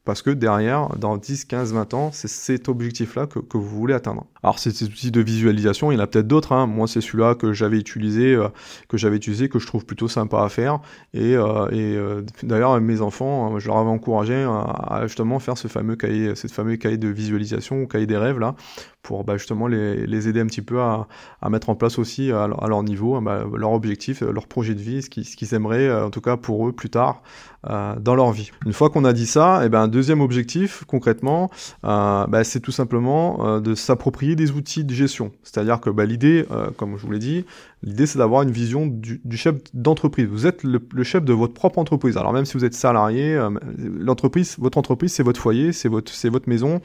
Parce 0.03 0.23
que 0.23 0.31
derrière, 0.31 0.89
dans 0.97 1.15
10, 1.15 1.45
15, 1.45 1.73
20 1.73 1.93
ans, 1.93 2.09
c'est 2.11 2.27
cet 2.27 2.69
objectif-là 2.69 3.27
que, 3.27 3.39
vous 3.53 3.79
voulez 3.79 3.93
atteindre. 3.93 4.25
Alors, 4.41 4.57
ces 4.57 4.83
outils 4.83 5.11
de 5.11 5.21
visualisation, 5.21 5.91
il 5.91 5.95
y 5.95 5.97
en 5.97 6.03
a 6.03 6.07
peut-être 6.07 6.27
d'autres. 6.27 6.53
Hein. 6.53 6.65
Moi, 6.65 6.87
c'est 6.87 7.01
celui-là 7.01 7.35
que 7.35 7.53
j'avais 7.53 7.77
utilisé, 7.77 8.33
euh, 8.33 8.47
que 8.89 8.97
j'avais 8.97 9.19
que 9.19 9.59
je 9.59 9.67
trouve 9.67 9.85
plutôt 9.85 10.07
sympa 10.07 10.41
à 10.43 10.49
faire. 10.49 10.79
Et, 11.13 11.35
euh, 11.35 11.67
euh, 11.71 12.21
d'ailleurs, 12.41 12.81
mes 12.81 13.01
enfants, 13.01 13.59
je 13.59 13.67
leur 13.67 13.77
avais 13.77 13.91
encouragé 13.91 14.43
à, 14.43 15.01
justement 15.03 15.37
faire 15.37 15.57
ce 15.57 15.67
fameux 15.67 15.95
cahier, 15.95 16.33
cette 16.33 16.51
fameux 16.51 16.77
cahier 16.77 16.97
de 16.97 17.07
visualisation 17.07 17.83
ou 17.83 17.87
cahier 17.87 18.07
des 18.07 18.17
rêves 18.17 18.39
là, 18.39 18.55
pour 19.03 19.23
bah, 19.23 19.37
justement 19.37 19.67
les, 19.67 20.27
aider 20.27 20.39
un 20.39 20.47
petit 20.47 20.63
peu 20.63 20.81
à, 20.81 21.07
à, 21.41 21.49
mettre 21.51 21.69
en 21.69 21.75
place 21.75 21.99
aussi 21.99 22.31
à, 22.31 22.47
leur 22.47 22.81
niveau 22.81 23.21
bah, 23.21 23.45
leur 23.55 23.73
objectif, 23.73 24.21
leur 24.21 24.47
projet 24.47 24.73
de 24.73 24.81
vie, 24.81 25.03
ce 25.03 25.09
qu'ils 25.09 25.53
aimeraient, 25.53 25.93
en 26.01 26.09
tout 26.09 26.21
cas 26.21 26.37
pour 26.37 26.67
eux 26.67 26.71
plus 26.71 26.89
tard 26.89 27.21
dans 27.63 28.15
leur 28.15 28.31
vie. 28.31 28.51
Une 28.65 28.73
fois 28.73 28.89
qu'on 28.89 29.05
a 29.05 29.13
dit 29.13 29.27
ça, 29.27 29.61
et 29.61 29.67
eh 29.67 29.69
ben 29.69 29.87
deuxième 29.87 30.21
objectif 30.21 30.83
concrètement, 30.87 31.51
euh, 31.83 32.25
bah, 32.27 32.43
c'est 32.43 32.59
tout 32.59 32.71
simplement 32.71 33.45
euh, 33.45 33.59
de 33.59 33.75
s'approprier 33.75 34.35
des 34.35 34.51
outils 34.51 34.83
de 34.83 34.93
gestion. 34.93 35.31
C'est-à-dire 35.43 35.79
que 35.79 35.89
bah, 35.89 36.05
l'idée, 36.05 36.45
euh, 36.51 36.71
comme 36.75 36.97
je 36.97 37.05
vous 37.05 37.11
l'ai 37.11 37.19
dit, 37.19 37.45
l'idée 37.83 38.05
c'est 38.05 38.17
d'avoir 38.17 38.41
une 38.41 38.51
vision 38.51 38.87
du, 38.87 39.21
chef 39.35 39.55
d'entreprise. 39.73 40.27
Vous 40.27 40.47
êtes 40.47 40.63
le, 40.63 40.81
chef 41.03 41.23
de 41.23 41.33
votre 41.33 41.53
propre 41.53 41.79
entreprise. 41.79 42.17
Alors 42.17 42.33
même 42.33 42.45
si 42.45 42.53
vous 42.53 42.65
êtes 42.65 42.73
salarié, 42.73 43.39
l'entreprise, 43.77 44.55
votre 44.59 44.77
entreprise 44.77 45.13
c'est 45.13 45.23
votre 45.23 45.39
foyer, 45.39 45.71
c'est 45.71 45.89
votre, 45.89 46.11
c'est 46.11 46.29
votre 46.29 46.49
maison, 46.49 46.81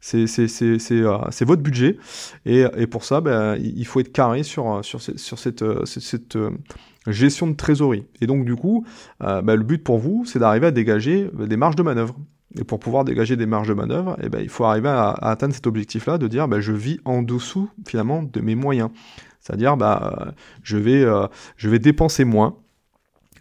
c'est 0.00 0.26
c'est 0.26 1.44
votre 1.44 1.62
budget 1.62 1.98
et, 2.46 2.64
pour 2.86 3.04
ça 3.04 3.20
ben, 3.20 3.56
il 3.56 3.86
faut 3.86 4.00
être 4.00 4.12
carré 4.12 4.42
sur 4.42 4.84
sur 4.84 5.00
cette 5.00 5.64
cette 5.84 6.38
gestion 7.06 7.46
de 7.46 7.54
trésorerie. 7.54 8.04
Et 8.20 8.26
donc 8.26 8.44
du 8.44 8.56
coup, 8.56 8.84
euh, 9.22 9.42
bah, 9.42 9.56
le 9.56 9.62
but 9.62 9.82
pour 9.82 9.98
vous, 9.98 10.24
c'est 10.26 10.38
d'arriver 10.38 10.66
à 10.66 10.70
dégager 10.70 11.30
des 11.32 11.56
marges 11.56 11.76
de 11.76 11.82
manœuvre. 11.82 12.16
Et 12.58 12.64
pour 12.64 12.80
pouvoir 12.80 13.04
dégager 13.04 13.36
des 13.36 13.46
marges 13.46 13.68
de 13.68 13.74
manœuvre, 13.74 14.16
eh 14.22 14.28
ben, 14.28 14.40
il 14.40 14.48
faut 14.48 14.64
arriver 14.64 14.88
à, 14.88 15.10
atteindre 15.10 15.54
cet 15.54 15.66
objectif-là 15.66 16.18
de 16.18 16.26
dire 16.26 16.48
je 16.60 16.72
vis 16.72 16.98
en 17.04 17.22
dessous 17.22 17.70
finalement 17.86 18.22
de 18.22 18.40
mes 18.40 18.56
moyens. 18.56 18.90
C'est-à-dire 19.40 19.76
euh, 19.80 20.32
je 20.64 21.68
vais 21.68 21.78
dépenser 21.78 22.24
moins 22.24 22.56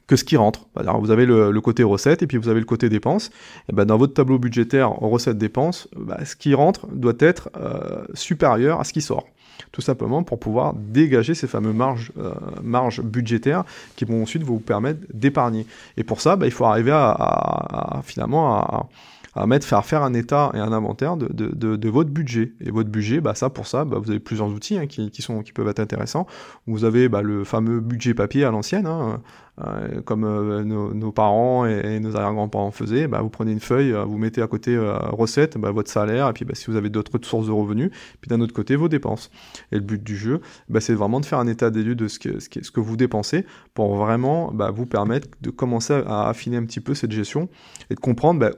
que 0.10 0.16
ce 0.16 0.24
qui 0.24 0.38
rentre. 0.38 0.66
Alors 0.76 1.00
vous 1.00 1.12
avez 1.12 1.28
le, 1.28 1.62
côté 1.62 1.84
recette 1.84 2.24
et 2.24 2.28
puis 2.28 2.38
vous 2.38 2.50
avez 2.50 2.60
le 2.60 2.66
côté 2.66 2.90
dépenses. 2.90 3.30
Et 3.70 3.74
ben 3.74 3.86
dans 3.86 3.98
votre 3.98 4.16
tableau 4.16 4.40
budgétaire 4.40 4.90
recette-dépenses, 4.90 5.88
bah, 5.96 6.26
ce 6.26 6.36
qui 6.36 6.56
rentre 6.56 6.88
doit 6.88 7.14
être 7.20 7.52
euh, 7.58 8.04
supérieur 8.16 8.80
à 8.80 8.84
ce 8.84 8.92
qui 8.92 9.02
sort 9.02 9.28
tout 9.74 9.82
simplement 9.82 10.24
pour 10.24 10.40
pouvoir 10.40 10.74
dégager 10.74 11.36
ces 11.36 11.46
fameuses 11.46 11.76
marges, 11.76 12.12
euh, 12.18 12.34
marges 12.64 13.02
budgétaires 13.02 13.66
qui 13.98 14.06
vont 14.06 14.24
ensuite 14.24 14.42
vous 14.42 14.58
permettre 14.58 15.02
d'épargner. 15.14 15.68
Et 15.98 16.04
pour 16.04 16.22
ça, 16.22 16.38
bah, 16.38 16.48
il 16.48 16.52
faut 16.52 16.66
arriver 16.66 16.94
à, 16.94 18.02
finalement 18.04 18.56
à, 18.56 18.88
à 19.36 19.46
mettre, 19.46 19.68
faire 19.68 19.86
faire 19.86 20.02
un 20.02 20.14
état 20.14 20.52
et 20.56 20.60
un 20.60 20.72
inventaire 20.72 21.18
de, 21.18 21.28
de, 21.28 21.76
de, 21.76 21.90
votre 21.90 22.10
budget. 22.10 22.54
Et 22.62 22.72
votre 22.72 22.90
budget, 22.90 23.22
bah 23.22 23.36
ça 23.36 23.50
pour 23.50 23.68
ça, 23.68 23.86
bah, 23.86 23.98
vous 24.02 24.10
avez 24.10 24.20
plusieurs 24.20 24.48
outils 24.48 24.78
hein, 24.78 24.88
qui, 24.88 25.12
qui, 25.12 25.22
sont, 25.22 25.44
qui 25.44 25.52
peuvent 25.52 25.68
être 25.68 25.80
intéressants. 25.80 26.26
Vous 26.66 26.84
avez 26.84 27.10
bah, 27.10 27.22
le 27.22 27.44
fameux 27.44 27.80
budget 27.80 28.14
papier 28.14 28.44
à 28.46 28.52
l'ancienne, 28.52 28.88
hein, 28.88 29.22
euh, 29.66 30.02
comme 30.02 30.24
euh, 30.24 30.64
nos, 30.64 31.12
parents 31.12 31.66
et, 31.66 32.00
nos 32.00 32.16
arrière-grands-parents 32.16 32.72
faisaient, 32.72 33.08
bah, 33.08 33.22
vous 33.22 33.30
prenez 33.30 33.52
une 33.52 33.60
feuille, 33.60 33.92
euh, 33.92 34.04
vous 34.06 34.18
mettez 34.18 34.42
à 34.42 34.48
côté 34.48 34.78
recette, 34.78 35.58
bah, 35.58 35.72
votre 35.72 35.90
salaire, 35.90 36.30
et 36.30 36.34
puis 36.34 36.46
bah, 36.46 36.56
si 36.56 36.68
vous 36.68 36.78
avez 36.78 36.90
d'autres 36.90 37.20
sources 37.24 37.48
de 37.48 37.52
revenus, 37.52 37.92
puis 38.22 38.30
d'un 38.30 38.40
autre 38.42 38.54
côté 38.54 38.76
vos 38.76 38.88
dépenses. 38.88 39.30
Et 39.72 39.76
le 39.76 39.82
but 39.82 40.02
du 40.02 40.16
jeu, 40.16 40.42
c'est 40.80 40.94
vraiment 40.94 41.20
de 41.20 41.26
faire 41.26 41.40
un 41.40 41.48
état 41.48 41.70
des 41.70 41.84
lieux 41.84 41.96
de 41.96 42.08
ce 42.08 42.20
que, 42.20 42.80
vous 42.80 42.96
dépensez 42.96 43.46
pour 43.74 43.96
vraiment 43.96 44.54
vous 44.74 44.86
permettre 44.86 45.28
de 45.42 45.50
commencer 45.50 46.02
à 46.08 46.30
affiner 46.30 46.58
un 46.58 46.64
petit 46.64 46.80
peu 46.80 46.94
cette 46.94 47.12
gestion 47.12 47.50
et 47.90 47.96
de 47.96 48.00
comprendre 48.00 48.40
bah, 48.40 48.52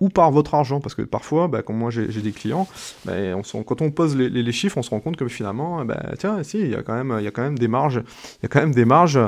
où 0.00 0.08
part 0.08 0.32
votre 0.32 0.54
argent. 0.54 0.80
Parce 0.80 0.94
que 0.94 1.02
parfois, 1.02 1.48
comme 1.62 1.76
moi 1.76 1.90
j'ai 1.90 2.22
des 2.22 2.32
clients, 2.32 2.66
quand 3.06 3.82
on 3.82 3.90
pose 3.90 4.16
les, 4.16 4.52
chiffres, 4.52 4.78
on 4.78 4.82
se 4.82 4.90
rend 4.90 5.00
compte 5.00 5.16
que 5.16 5.28
finalement, 5.28 5.84
tiens, 6.18 6.42
si, 6.42 6.58
il 6.58 6.70
y 6.70 6.74
a 6.74 6.82
quand 6.82 7.04
même, 7.04 7.58
des 7.58 7.68
marges, 7.68 8.02
il 8.40 8.42
y 8.42 8.46
a 8.46 8.48
quand 8.48 8.60
même 8.60 8.74
des 8.74 8.84
marges 8.84 9.20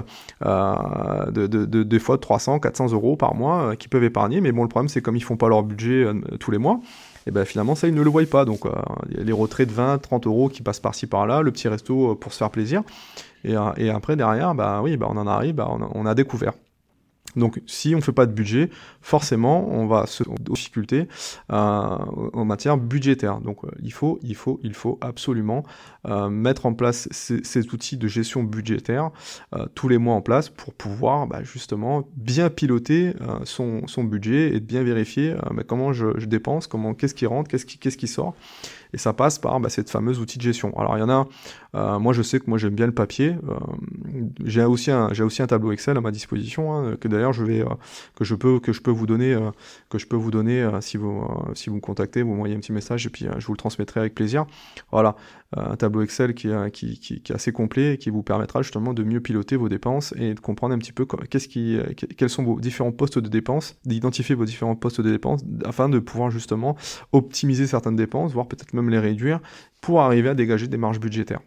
de, 1.31 1.47
de, 1.47 1.65
de, 1.65 1.83
de, 1.83 1.99
fois 1.99 2.19
300, 2.19 2.61
400 2.61 2.93
euros 2.93 3.17
par 3.17 3.35
mois 3.35 3.71
euh, 3.71 3.75
qui 3.75 3.89
peuvent 3.89 4.05
épargner. 4.05 4.41
Mais 4.41 4.53
bon, 4.53 4.63
le 4.63 4.69
problème, 4.69 4.89
c'est 4.89 5.01
comme 5.01 5.17
ils 5.17 5.23
font 5.23 5.37
pas 5.37 5.49
leur 5.49 5.63
budget 5.63 6.05
euh, 6.05 6.15
tous 6.39 6.51
les 6.51 6.59
mois, 6.59 6.81
et 7.27 7.31
ben 7.31 7.45
finalement 7.45 7.75
ça 7.75 7.89
ils 7.89 7.95
ne 7.95 8.03
le 8.03 8.11
voient 8.11 8.25
pas. 8.25 8.45
Donc 8.45 8.61
les 9.09 9.33
retraits 9.33 9.69
de 9.69 9.73
20, 9.73 9.99
30 9.99 10.27
euros 10.27 10.49
qui 10.49 10.63
passent 10.63 10.81
par-ci 10.81 11.07
par-là, 11.07 11.43
le 11.43 11.51
petit 11.53 11.69
resto 11.69 12.15
pour 12.17 12.33
se 12.33 12.39
faire 12.39 12.51
plaisir. 12.51 12.83
Et, 13.45 13.55
après 13.91 14.17
derrière, 14.17 14.55
bah 14.55 14.81
oui, 14.83 14.97
bah, 14.97 15.07
on 15.11 15.17
en 15.17 15.27
arrive, 15.27 15.55
bah, 15.55 15.69
on 15.71 16.07
a 16.07 16.15
découvert. 16.15 16.53
Donc 17.37 17.61
si 17.67 17.95
on 17.95 17.99
ne 17.99 18.03
fait 18.03 18.13
pas 18.13 18.27
de 18.27 18.33
budget, 18.33 18.71
forcément 19.01 19.69
on 19.69 19.87
va 19.87 20.07
se 20.07 20.25
difficulté 20.71 21.09
euh, 21.53 21.55
en 21.55 22.45
matière 22.45 22.77
budgétaire. 22.77 23.41
Donc 23.41 23.65
euh, 23.65 23.69
il 23.83 23.93
faut, 23.93 24.19
il 24.23 24.35
faut, 24.35 24.61
il 24.63 24.75
faut 24.75 24.99
absolument 25.01 25.65
euh, 26.07 26.29
mettre 26.29 26.67
en 26.67 26.75
place 26.75 27.09
ces, 27.11 27.69
outils 27.73 27.97
de 27.97 28.09
gestion 28.09 28.43
budgétaire 28.43 29.11
euh, 29.55 29.67
tous 29.75 29.89
les 29.89 29.99
mois 29.99 30.15
en 30.15 30.23
place 30.23 30.49
pour 30.49 30.75
pouvoir 30.75 31.27
bah, 31.27 31.43
justement 31.43 32.09
bien 32.17 32.51
piloter 32.51 33.15
son, 33.45 33.87
son, 33.87 34.05
budget 34.05 34.55
et 34.55 34.61
bien 34.61 34.83
vérifier 34.83 35.35
bah, 35.55 35.63
comment 35.67 35.93
je, 35.93 36.19
je, 36.19 36.27
dépense, 36.27 36.67
comment 36.67 36.95
qu'est-ce 36.95 37.15
qui 37.15 37.27
rentre, 37.27 37.51
qu'est-ce 37.51 37.67
qui, 37.67 37.79
qu'est-ce 37.79 37.97
qui 37.97 38.09
sort. 38.09 38.35
Et 38.93 38.99
ça 38.99 39.13
passe 39.13 39.39
par 39.39 39.61
bah, 39.61 39.69
cette 39.69 39.91
fameuse 39.91 40.21
outil 40.21 40.39
de 40.39 40.43
gestion. 40.43 40.77
Alors 40.79 40.97
il 40.97 41.01
y 41.01 41.03
en 41.03 41.09
a, 41.09 41.27
euh, 41.75 41.99
moi 41.99 42.13
je 42.13 42.23
sais 42.23 42.41
que 42.41 42.45
moi 42.49 42.59
j'aime 42.59 42.75
bien 42.75 42.87
le 42.87 42.95
papier. 42.95 43.37
Euh, 43.49 43.55
j'ai 44.45 44.65
aussi 44.65 44.91
un 44.91 45.13
j'ai 45.13 45.23
aussi 45.23 45.43
un 45.43 45.47
tableau 45.47 45.73
Excel 45.73 45.97
à 45.97 46.01
ma 46.01 46.11
disposition 46.11 46.75
hein, 46.75 46.97
que 46.97 47.09
d'ailleurs 47.09 47.33
je 47.33 47.45
vais 47.45 47.61
euh, 47.61 47.69
que 48.17 48.25
je 48.25 48.35
peux 48.35 48.61
que 48.61 48.73
je 48.73 48.81
peux 48.81 48.91
vous 48.91 49.07
donner 49.07 49.37
que 49.89 49.99
je 49.99 50.07
peux 50.07 50.17
vous 50.17 50.31
donner 50.31 50.69
si 50.81 50.97
vous 50.97 51.27
si 51.55 51.71
vous 51.71 51.77
me 51.77 51.81
contactez, 51.81 52.23
vous 52.23 52.31
m'envoyez 52.31 52.57
un 52.57 52.61
petit 52.61 52.73
message 52.73 53.07
et 53.07 53.11
puis 53.11 53.27
je 53.39 53.47
vous 53.47 53.53
le 53.53 53.59
transmettrai 53.59 54.01
avec 54.01 54.15
plaisir. 54.15 54.47
Voilà, 54.93 55.17
un 55.57 55.77
tableau 55.77 56.03
Excel 56.03 56.35
qui, 56.35 56.49
qui, 56.73 56.99
qui, 56.99 57.15
est 57.15 57.35
assez 57.35 57.53
complet 57.53 57.95
et 57.95 57.99
qui 57.99 58.11
vous 58.11 58.23
permettra 58.23 58.63
justement 58.63 58.95
de 58.95 59.03
mieux 59.03 59.21
piloter 59.21 59.57
vos 59.57 59.69
dépenses 59.69 60.15
et 60.17 60.35
de 60.35 60.41
comprendre 60.41 60.75
un 60.75 60.79
petit 60.79 60.93
peu 60.93 61.07
qu'est-ce 61.29 61.49
qui 61.49 61.79
quels 62.17 62.31
sont 62.31 62.45
vos 62.45 62.61
différents 62.61 62.93
postes 62.93 63.19
de 63.19 63.29
dépenses, 63.29 63.77
d'identifier 63.85 64.35
vos 64.35 64.45
différents 64.45 64.77
postes 64.77 65.01
de 65.01 65.11
dépenses 65.11 65.43
afin 65.65 65.89
de 65.89 65.99
pouvoir 65.99 66.31
justement 66.31 66.77
optimiser 67.13 67.67
certaines 67.67 67.97
dépenses, 67.97 68.33
voire 68.33 68.47
peut-être 68.47 68.75
même 68.75 68.91
les 68.91 68.99
réduire 68.99 69.41
pour 69.81 70.01
arriver 70.01 70.29
à 70.29 70.35
dégager 70.35 70.69
des 70.69 70.77
marges 70.77 71.01
budgétaires. 71.01 71.41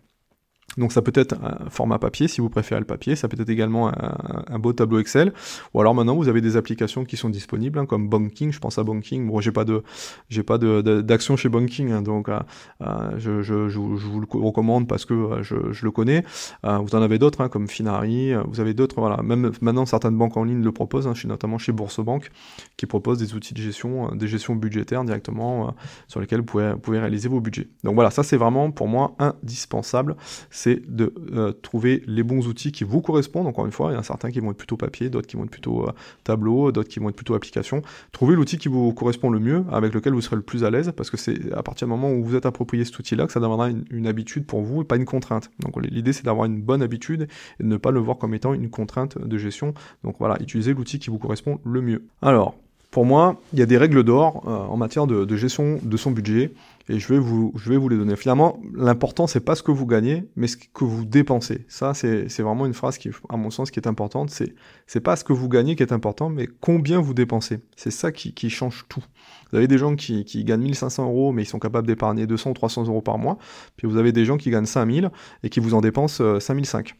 Donc 0.78 0.92
ça 0.92 1.02
peut 1.02 1.12
être 1.16 1.36
un 1.44 1.70
format 1.70 2.00
papier 2.00 2.28
si 2.28 2.42
vous 2.42 2.50
préférez 2.50 2.80
le 2.80 2.86
papier, 2.86 3.16
ça 3.16 3.28
peut 3.28 3.40
être 3.40 3.50
également 3.50 3.92
un, 3.94 4.60
beau 4.60 4.74
tableau 4.74 5.00
Excel, 5.00 5.34
ou 5.74 5.82
alors 5.82 5.94
maintenant 5.94 6.16
vous 6.16 6.28
avez 6.28 6.42
des 6.42 6.58
applications 6.58 7.06
qui 7.06 7.18
sont 7.18 7.30
disponibles 7.30 7.80
hein, 7.80 7.86
comme 7.86 8.08
Banking, 8.08 8.52
je 8.52 8.60
pense 8.60 8.78
à 8.78 8.84
Banking. 8.84 9.28
Bon, 9.28 9.42
j'ai 9.42 9.52
pas 9.52 9.66
de 9.66 9.84
j'ai 10.30 10.44
pas 10.44 10.58
de, 10.58 11.02
d'action 11.02 11.36
chez 11.36 11.50
Banking, 11.50 11.92
hein, 11.92 12.02
donc 12.02 12.30
euh, 12.30 12.40
euh, 12.82 13.12
je, 13.18 13.78
vous 13.78 14.20
le 14.22 14.28
recommande 14.46 14.88
parce 14.88 15.06
que 15.06 15.14
euh, 15.14 15.44
je, 15.44 15.84
le 15.84 15.92
connais. 15.92 16.24
vous 16.64 16.96
en 16.96 17.02
avez 17.02 17.20
d'autres 17.20 17.42
hein, 17.42 17.50
comme 17.50 17.68
Finari, 17.68 18.34
vous 18.48 18.60
avez 18.60 18.74
d'autres 18.74 19.00
voilà. 19.00 19.22
Même 19.22 19.52
maintenant 19.62 19.86
certaines 19.86 20.18
banques 20.18 20.38
en 20.38 20.44
ligne 20.44 20.64
le 20.64 20.72
proposent, 20.72 21.08
notamment 21.26 21.58
chez 21.58 21.72
Boursebank, 21.72 22.32
qui 22.78 22.86
proposent 22.86 23.20
des 23.20 23.34
outils 23.36 23.54
de 23.54 23.62
gestion, 23.62 24.16
des 24.16 24.28
gestions 24.28 24.56
budgétaires 24.56 25.04
directement 25.04 25.76
sur 26.08 26.20
lesquels 26.20 26.42
vous 26.42 26.78
pouvez 26.78 27.00
réaliser 27.00 27.30
vos 27.30 27.42
budgets. 27.42 27.68
Donc 27.84 27.96
voilà, 27.96 28.12
ça 28.12 28.24
c'est 28.24 28.38
vraiment 28.38 28.72
pour 28.72 28.88
moi 28.88 29.16
indispensable 29.20 30.16
c'est 30.64 30.82
de 30.88 31.14
euh, 31.34 31.52
trouver 31.52 32.04
les 32.08 32.24
bons 32.24 32.48
outils 32.48 32.72
qui 32.72 32.86
vous 32.86 33.02
correspondent. 33.02 33.48
Encore 33.48 33.66
une 33.66 33.74
fois, 33.74 33.92
il 33.92 33.96
y 33.96 33.98
en 33.98 34.00
a 34.00 34.04
certains 34.04 34.32
qui 34.32 34.40
vont 34.40 34.52
être 34.52 34.58
plutôt 34.58 34.78
papier, 34.78 35.10
d'autres 35.10 35.28
qui 35.28 35.36
vont 35.36 35.44
être 35.44 35.52
plutôt 35.52 35.90
euh, 35.90 35.92
tableau, 36.24 36.72
d'autres 36.72 36.88
qui 36.88 37.00
vont 37.00 37.10
être 37.10 37.18
plutôt 37.18 37.36
application. 37.36 37.82
Trouvez 38.14 38.34
l'outil 38.34 38.58
qui 38.58 38.70
vous 38.70 38.94
correspond 38.94 39.30
le 39.30 39.40
mieux, 39.40 39.66
avec 39.70 39.94
lequel 39.94 40.14
vous 40.14 40.22
serez 40.22 40.38
le 40.38 40.42
plus 40.42 40.64
à 40.64 40.70
l'aise, 40.70 40.94
parce 40.96 41.10
que 41.10 41.18
c'est 41.18 41.52
à 41.52 41.64
partir 41.64 41.86
du 41.88 41.92
moment 41.92 42.14
où 42.14 42.24
vous 42.24 42.36
êtes 42.36 42.46
approprié 42.46 42.86
cet 42.86 42.98
outil-là 42.98 43.28
que 43.28 43.34
ça 43.34 43.42
deviendra 43.42 43.70
une, 43.70 44.08
habitude 44.08 44.46
pour 44.46 44.62
vous 44.62 44.82
et 44.82 44.86
pas 44.86 44.96
une 44.96 45.06
contrainte. 45.06 45.52
Donc 45.60 45.82
l'idée 45.82 46.14
c'est 46.14 46.24
d'avoir 46.24 46.46
une 46.46 46.62
bonne 46.62 46.82
habitude 46.82 47.28
et 47.60 47.64
de 47.64 47.68
ne 47.68 47.78
pas 47.78 47.92
le 47.92 48.00
voir 48.00 48.18
comme 48.18 48.34
étant 48.34 48.54
une 48.54 48.70
contrainte 48.70 49.18
de 49.18 49.38
gestion. 49.38 49.74
Donc 50.06 50.16
voilà, 50.20 50.38
utilisez 50.42 50.74
l'outil 50.74 50.98
qui 50.98 51.10
vous 51.10 51.20
correspond 51.20 51.60
le 51.66 51.82
mieux. 51.82 52.06
Alors, 52.22 52.56
pour 52.94 53.06
moi, 53.06 53.42
il 53.54 53.60
y 53.60 53.64
a 53.64 53.66
des 53.66 53.78
règles 53.78 54.04
d'or 54.04 54.44
euh, 54.46 54.52
en 54.52 54.78
matière 54.78 55.08
de, 55.08 55.36
gestion 55.36 55.80
de 55.82 55.98
son 55.98 56.12
budget 56.12 56.54
et 56.90 57.00
je 57.00 57.08
vais 57.08 57.18
vous, 57.18 57.52
les 57.90 57.98
donner. 57.98 58.16
Finalement, 58.16 58.62
l'important, 58.76 59.26
c'est 59.26 59.40
pas 59.40 59.56
ce 59.56 59.64
que 59.64 59.72
vous 59.72 59.88
gagnez, 59.88 60.30
mais 60.36 60.46
ce 60.46 60.58
que 60.58 60.84
vous 60.84 61.04
dépensez. 61.04 61.66
Ça, 61.68 61.96
c'est, 61.96 62.28
vraiment 62.42 62.68
une 62.68 62.76
phrase 62.76 63.00
qui, 63.00 63.10
à 63.30 63.38
mon 63.38 63.50
sens, 63.50 63.72
qui 63.72 63.80
est 63.80 63.88
importante. 63.88 64.30
C'est, 64.30 64.54
c'est 64.86 65.00
pas 65.00 65.16
ce 65.16 65.24
que 65.24 65.34
vous 65.34 65.50
gagnez 65.50 65.76
qui 65.76 65.82
est 65.82 65.92
important, 65.92 66.30
mais 66.30 66.48
combien 66.62 67.02
vous 67.02 67.16
dépensez. 67.16 67.62
C'est 67.76 67.90
ça 67.90 68.12
qui, 68.12 68.50
change 68.52 68.86
tout. 68.90 69.04
Vous 69.52 69.58
avez 69.58 69.68
des 69.68 69.80
gens 69.80 69.96
qui, 69.96 70.24
qui 70.24 70.44
gagnent 70.44 70.62
1500 70.62 71.06
euros, 71.08 71.32
mais 71.32 71.42
ils 71.42 71.48
sont 71.48 71.58
capables 71.58 71.88
d'épargner 71.88 72.28
200 72.28 72.52
ou 72.52 72.54
300 72.54 72.84
euros 72.84 73.02
par 73.02 73.18
mois. 73.18 73.40
Puis 73.76 73.88
vous 73.88 73.98
avez 73.98 74.12
des 74.12 74.26
gens 74.26 74.38
qui 74.38 74.52
gagnent 74.52 74.68
5000 74.68 75.10
et 75.42 75.50
qui 75.50 75.60
vous 75.60 75.74
en 75.74 75.82
dépensent 75.82 76.40
5005. 76.40 76.96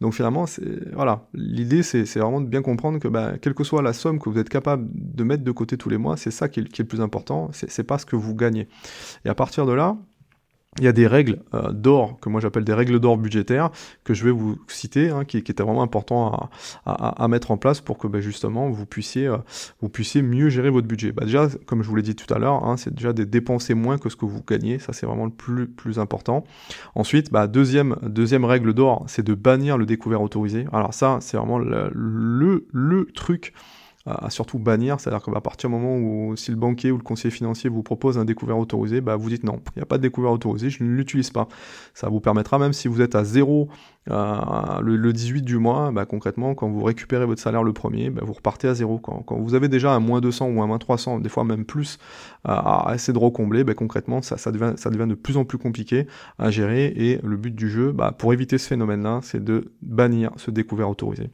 Donc 0.00 0.14
finalement, 0.14 0.44
voilà. 0.92 1.26
L'idée, 1.34 1.82
c'est, 1.82 2.04
vraiment 2.18 2.40
de 2.40 2.46
bien 2.46 2.62
comprendre 2.62 2.98
que, 2.98 3.08
bah, 3.08 3.32
quelle 3.40 3.54
que 3.54 3.64
soit 3.64 3.82
la 3.82 3.92
somme 3.92 4.18
que 4.20 4.28
vous 4.28 4.38
êtes 4.38 4.48
capable 4.48 4.88
de 4.92 5.24
mettre 5.24 5.42
de 5.42 5.50
côté 5.50 5.76
tous 5.76 5.88
les 5.88 5.98
mois, 5.98 6.16
c'est 6.16 6.30
ça 6.30 6.48
qui 6.48 6.60
est, 6.60 6.64
qui 6.64 6.82
est 6.82 6.84
le 6.84 6.88
plus 6.88 7.00
important. 7.00 7.50
C'est 7.52 7.84
pas 7.84 7.98
ce 7.98 8.06
que 8.06 8.16
vous 8.16 8.34
gagnez. 8.34 8.68
Et 9.24 9.28
à 9.28 9.34
partir 9.34 9.66
de 9.66 9.72
là, 9.72 9.96
il 10.78 10.84
y 10.84 10.88
a 10.88 10.92
des 10.92 11.06
règles 11.06 11.40
euh, 11.54 11.72
d'or, 11.72 12.18
que 12.20 12.28
moi 12.28 12.40
j'appelle 12.40 12.64
des 12.64 12.72
règles 12.72 12.98
d'or 13.00 13.18
budgétaires, 13.18 13.70
que 14.04 14.14
je 14.14 14.24
vais 14.24 14.30
vous 14.30 14.58
citer, 14.68 15.10
hein, 15.10 15.24
qui, 15.24 15.42
qui 15.42 15.52
étaient 15.52 15.62
vraiment 15.62 15.82
important 15.82 16.32
à, 16.32 16.50
à, 16.86 17.24
à, 17.24 17.28
mettre 17.28 17.50
en 17.50 17.56
place 17.56 17.80
pour 17.80 17.98
que 17.98 18.06
ben, 18.06 18.20
justement 18.20 18.70
vous 18.70 18.86
puissiez, 18.86 19.26
euh, 19.26 19.38
vous 19.80 19.88
puissiez 19.88 20.22
mieux 20.22 20.48
gérer 20.48 20.70
votre 20.70 20.86
budget. 20.86 21.12
Bah, 21.12 21.24
déjà, 21.24 21.48
comme 21.66 21.82
je 21.82 21.88
vous 21.88 21.96
l'ai 21.96 22.02
dit 22.02 22.14
tout 22.14 22.32
à 22.32 22.38
l'heure, 22.38 22.64
hein, 22.64 22.76
c'est 22.76 22.94
déjà 22.94 23.12
de 23.12 23.24
dépenser 23.24 23.74
moins 23.74 23.98
que 23.98 24.08
ce 24.08 24.16
que 24.16 24.24
vous 24.24 24.42
gagnez, 24.46 24.78
ça 24.78 24.92
c'est 24.92 25.06
vraiment 25.06 25.24
le 25.26 25.30
plus, 25.30 25.66
plus 25.66 25.98
important. 25.98 26.44
Ensuite, 26.94 27.32
bah, 27.32 27.46
deuxième, 27.46 27.96
deuxième 28.02 28.44
règle 28.44 28.72
d'or, 28.72 29.04
c'est 29.08 29.24
de 29.24 29.34
bannir 29.34 29.78
le 29.78 29.86
découvert 29.86 30.22
autorisé. 30.22 30.66
Alors 30.72 30.94
ça, 30.94 31.18
c'est 31.20 31.36
vraiment 31.36 31.58
le, 31.58 31.90
le, 31.92 32.66
le 32.72 33.06
truc 33.06 33.52
à, 34.08 34.30
surtout 34.30 34.58
bannir, 34.58 35.00
c'est-à-dire 35.00 35.22
qu'à 35.22 35.40
partir 35.40 35.68
du 35.68 35.76
moment 35.76 35.96
où 35.96 36.36
si 36.36 36.50
le 36.50 36.56
banquier 36.56 36.90
ou 36.90 36.96
le 36.96 37.02
conseiller 37.02 37.30
financier 37.30 37.70
vous 37.70 37.82
propose 37.82 38.18
un 38.18 38.24
découvert 38.24 38.58
autorisé, 38.58 39.00
bah 39.00 39.16
vous 39.16 39.28
dites 39.28 39.44
non, 39.44 39.60
il 39.76 39.78
n'y 39.78 39.82
a 39.82 39.86
pas 39.86 39.98
de 39.98 40.02
découvert 40.02 40.32
autorisé, 40.32 40.70
je 40.70 40.82
ne 40.82 40.90
l'utilise 40.90 41.30
pas. 41.30 41.48
Ça 41.94 42.08
vous 42.08 42.20
permettra 42.20 42.58
même 42.58 42.72
si 42.72 42.88
vous 42.88 43.00
êtes 43.00 43.14
à 43.14 43.24
zéro 43.24 43.68
euh, 44.10 44.80
le, 44.80 45.12
18 45.12 45.42
du 45.42 45.58
mois, 45.58 45.90
bah, 45.92 46.06
concrètement, 46.06 46.54
quand 46.54 46.68
vous 46.68 46.82
récupérez 46.82 47.26
votre 47.26 47.40
salaire 47.40 47.62
le 47.62 47.72
premier, 47.72 48.10
bah, 48.10 48.22
vous 48.24 48.32
repartez 48.32 48.68
à 48.68 48.74
zéro. 48.74 48.98
Quand, 48.98 49.24
vous 49.30 49.54
avez 49.54 49.68
déjà 49.68 49.92
un 49.92 50.00
moins 50.00 50.20
200 50.20 50.48
ou 50.48 50.62
un 50.62 50.66
moins 50.66 50.78
300, 50.78 51.20
des 51.20 51.28
fois 51.28 51.44
même 51.44 51.64
plus, 51.64 51.98
à, 52.44 52.92
essayer 52.94 53.12
de 53.12 53.18
recombler, 53.18 53.64
bah, 53.64 53.74
concrètement, 53.74 54.22
ça, 54.22 54.36
ça, 54.36 54.50
devient, 54.52 54.74
ça 54.76 54.90
devient 54.90 55.08
de 55.08 55.14
plus 55.14 55.36
en 55.36 55.44
plus 55.44 55.58
compliqué 55.58 56.06
à 56.38 56.50
gérer. 56.50 56.86
Et 56.96 57.20
le 57.22 57.36
but 57.36 57.54
du 57.54 57.68
jeu, 57.68 57.92
bah, 57.92 58.12
pour 58.16 58.32
éviter 58.32 58.58
ce 58.58 58.68
phénomène-là, 58.68 59.20
c'est 59.22 59.42
de 59.42 59.72
bannir 59.82 60.30
ce 60.36 60.50
découvert 60.50 60.88
autorisé. 60.88 61.30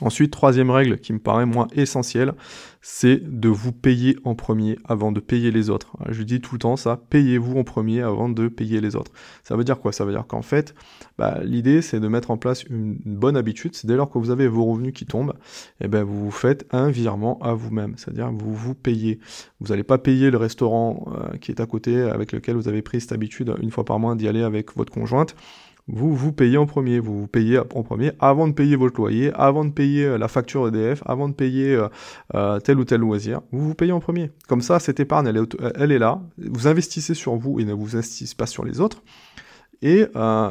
Ensuite, 0.00 0.32
troisième 0.32 0.70
règle 0.70 0.98
qui 0.98 1.12
me 1.12 1.18
paraît 1.18 1.46
moins 1.46 1.68
essentielle, 1.74 2.32
c'est 2.80 3.22
de 3.22 3.48
vous 3.48 3.70
payer 3.70 4.16
en 4.24 4.34
premier 4.34 4.76
avant 4.84 5.12
de 5.12 5.20
payer 5.20 5.52
les 5.52 5.70
autres. 5.70 5.96
Je 6.08 6.22
dis 6.24 6.40
tout 6.40 6.56
le 6.56 6.58
temps 6.58 6.76
ça, 6.76 7.00
payez-vous 7.10 7.56
en 7.56 7.62
premier 7.62 8.02
avant 8.02 8.28
de 8.28 8.48
payer 8.48 8.80
les 8.80 8.96
autres. 8.96 9.12
Ça 9.44 9.54
veut 9.54 9.62
dire 9.62 9.78
quoi? 9.78 9.92
Ça 9.92 10.04
veut 10.04 10.12
dire 10.12 10.26
qu'en 10.26 10.42
fait, 10.42 10.74
bah, 11.18 11.38
l'idée 11.44 11.82
c'est 11.82 12.00
de 12.00 12.08
mettre 12.08 12.32
en 12.32 12.36
place 12.36 12.64
une, 12.64 12.96
bonne 13.04 13.36
habitude, 13.36 13.76
c'est 13.76 13.86
dès 13.86 13.94
lors 13.94 14.10
que 14.10 14.18
vous 14.18 14.30
avez 14.30 14.48
vos 14.48 14.64
revenus 14.64 14.92
qui 14.92 15.06
tombent, 15.06 15.34
et 15.80 15.84
eh 15.84 15.88
ben 15.88 16.02
vous 16.02 16.32
faites 16.32 16.66
un 16.72 16.90
virement 16.90 17.38
à 17.40 17.54
vous-même, 17.54 17.94
c'est-à-dire 17.96 18.32
vous 18.32 18.54
vous 18.54 18.74
payez. 18.74 19.20
Vous 19.60 19.68
n'allez 19.68 19.84
pas 19.84 19.98
payer 19.98 20.30
le 20.30 20.38
restaurant 20.38 21.06
euh, 21.14 21.36
qui 21.38 21.52
est 21.52 21.60
à 21.60 21.66
côté 21.66 22.00
avec 22.02 22.32
lequel 22.32 22.56
vous 22.56 22.66
avez 22.66 22.82
pris 22.82 23.00
cette 23.00 23.12
habitude 23.12 23.54
une 23.62 23.70
fois 23.70 23.84
par 23.84 24.00
mois 24.00 24.16
d'y 24.16 24.26
aller 24.26 24.42
avec 24.42 24.76
votre 24.76 24.92
conjointe 24.92 25.36
vous 25.88 26.14
vous 26.14 26.32
payez 26.32 26.56
en 26.56 26.66
premier, 26.66 27.00
vous 27.00 27.20
vous 27.20 27.26
payez 27.26 27.58
en 27.58 27.82
premier 27.82 28.12
avant 28.20 28.46
de 28.46 28.52
payer 28.52 28.76
votre 28.76 28.96
loyer, 28.98 29.32
avant 29.34 29.64
de 29.64 29.70
payer 29.70 30.04
euh, 30.04 30.18
la 30.18 30.28
facture 30.28 30.68
EDF, 30.68 31.02
avant 31.06 31.28
de 31.28 31.34
payer 31.34 31.74
euh, 31.74 31.88
euh, 32.34 32.60
tel 32.60 32.78
ou 32.78 32.84
tel 32.84 33.00
loisir, 33.00 33.40
vous 33.50 33.66
vous 33.66 33.74
payez 33.74 33.92
en 33.92 34.00
premier. 34.00 34.30
Comme 34.48 34.62
ça, 34.62 34.78
cette 34.78 35.00
épargne, 35.00 35.26
elle 35.26 35.92
est, 35.92 35.98
là, 35.98 36.20
vous 36.38 36.68
investissez 36.68 37.14
sur 37.14 37.34
vous 37.34 37.58
et 37.58 37.64
ne 37.64 37.72
vous 37.72 37.96
investissez 37.96 38.34
pas 38.34 38.46
sur 38.46 38.64
les 38.64 38.80
autres. 38.80 39.02
Et, 39.84 40.04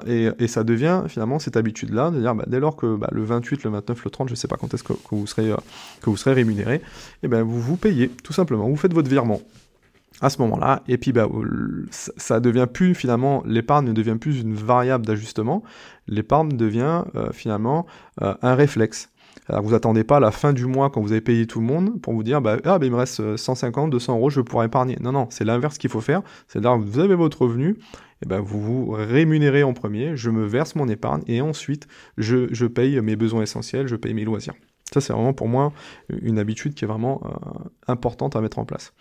et, 0.07 0.47
ça 0.50 0.65
devient 0.65 1.03
finalement 1.07 1.39
cette 1.39 1.55
habitude-là 1.55 2.11
bah, 2.11 2.43
dès 2.47 2.59
lors 2.59 2.75
que 2.75 2.97
bah, 2.97 3.07
le 3.13 3.23
28, 3.23 3.63
le 3.63 3.69
29, 3.69 4.03
le 4.03 4.11
30, 4.11 4.27
je 4.27 4.33
ne 4.33 4.35
sais 4.35 4.50
pas 4.50 4.57
quand 4.57 4.73
est-ce 4.73 4.83
que, 4.83 4.91
vous 5.09 5.25
serez, 5.25 5.53
que 6.01 6.13
serez 6.17 6.33
rémunéré, 6.33 6.81
eh 7.23 7.29
ben 7.29 7.41
vous 7.41 7.61
vous 7.61 7.77
payez 7.77 8.09
tout 8.09 8.33
simplement, 8.33 8.67
vous 8.67 8.75
faites 8.75 8.93
votre 8.93 9.09
virement 9.09 9.39
à 10.22 10.30
ce 10.30 10.42
moment-là. 10.42 10.84
Et 10.88 10.98
puis, 10.98 11.12
bah, 11.12 11.28
ça 11.90 12.40
devient 12.40 12.68
plus, 12.72 12.96
finalement, 12.96 13.44
l'épargne 13.46 13.88
ne 13.88 13.94
devient 13.94 14.18
plus 14.20 14.42
une 14.42 14.54
variable 14.54 15.06
d'ajustement. 15.06 15.63
L'épargne 16.08 16.56
devient 16.56 17.04
euh, 17.16 17.32
finalement 17.32 17.86
euh, 18.22 18.34
un 18.42 18.56
réflexe. 18.56 19.10
Alors, 19.50 19.63
vous 19.63 19.74
attendez 19.74 20.04
pas 20.04 20.20
la 20.20 20.32
fin 20.32 20.54
du 20.54 20.66
mois 20.66 20.90
quand 20.90 21.01
vous 21.01 21.12
avez 21.12 21.22
payé 21.22 21.48
tout 21.48 21.60
le 21.60 21.66
monde 21.66 22.00
pour 22.01 22.13
vous 22.13 22.24
dire, 22.24 22.42
bah, 22.42 22.58
ah, 22.63 22.80
bah, 22.80 22.86
il 22.86 22.92
me 22.92 22.98
reste 22.98 23.36
150, 23.36 23.90
200 23.90 24.16
euros, 24.16 24.30
je 24.30 24.42
pourrais 24.42 24.68
épargner. 24.68 24.98
Non, 25.01 25.12
non, 25.12 25.28
c'est 25.30 25.44
l'inverse 25.44 25.78
qu'il 25.78 25.90
faut 25.90 26.01
faire. 26.01 26.22
C'est-à-dire, 26.48 26.78
vous 26.78 27.00
avez 27.00 27.16
votre 27.16 27.42
revenu, 27.42 27.78
et 28.24 28.28
ben 28.28 28.40
vous 28.40 28.62
vous 28.62 28.92
rémunérez 28.92 29.63
en 29.63 29.74
premier, 29.74 30.16
je 30.16 30.30
me 30.30 30.46
verse 30.46 30.75
mon 30.75 30.88
épargne 30.88 31.24
et 31.25 31.42
ensuite 31.42 31.88
je, 32.20 32.54
je 32.54 32.68
paye 32.68 33.01
mes 33.01 33.16
besoins 33.16 33.42
essentiels, 33.42 33.88
je 33.88 33.96
paye 33.96 34.13
mes 34.13 34.25
loisirs. 34.25 34.54
Ça, 34.94 35.00
c'est 35.00 35.13
vraiment 35.13 35.34
pour 35.34 35.48
moi 35.48 35.72
une 36.10 36.38
habitude 36.38 36.74
qui 36.74 36.84
est 36.84 36.88
vraiment 36.88 37.22
euh, 37.25 37.30
importante 37.88 38.36
à 38.36 38.42
mettre 38.42 38.60
en 38.60 38.66
place. 38.66 38.94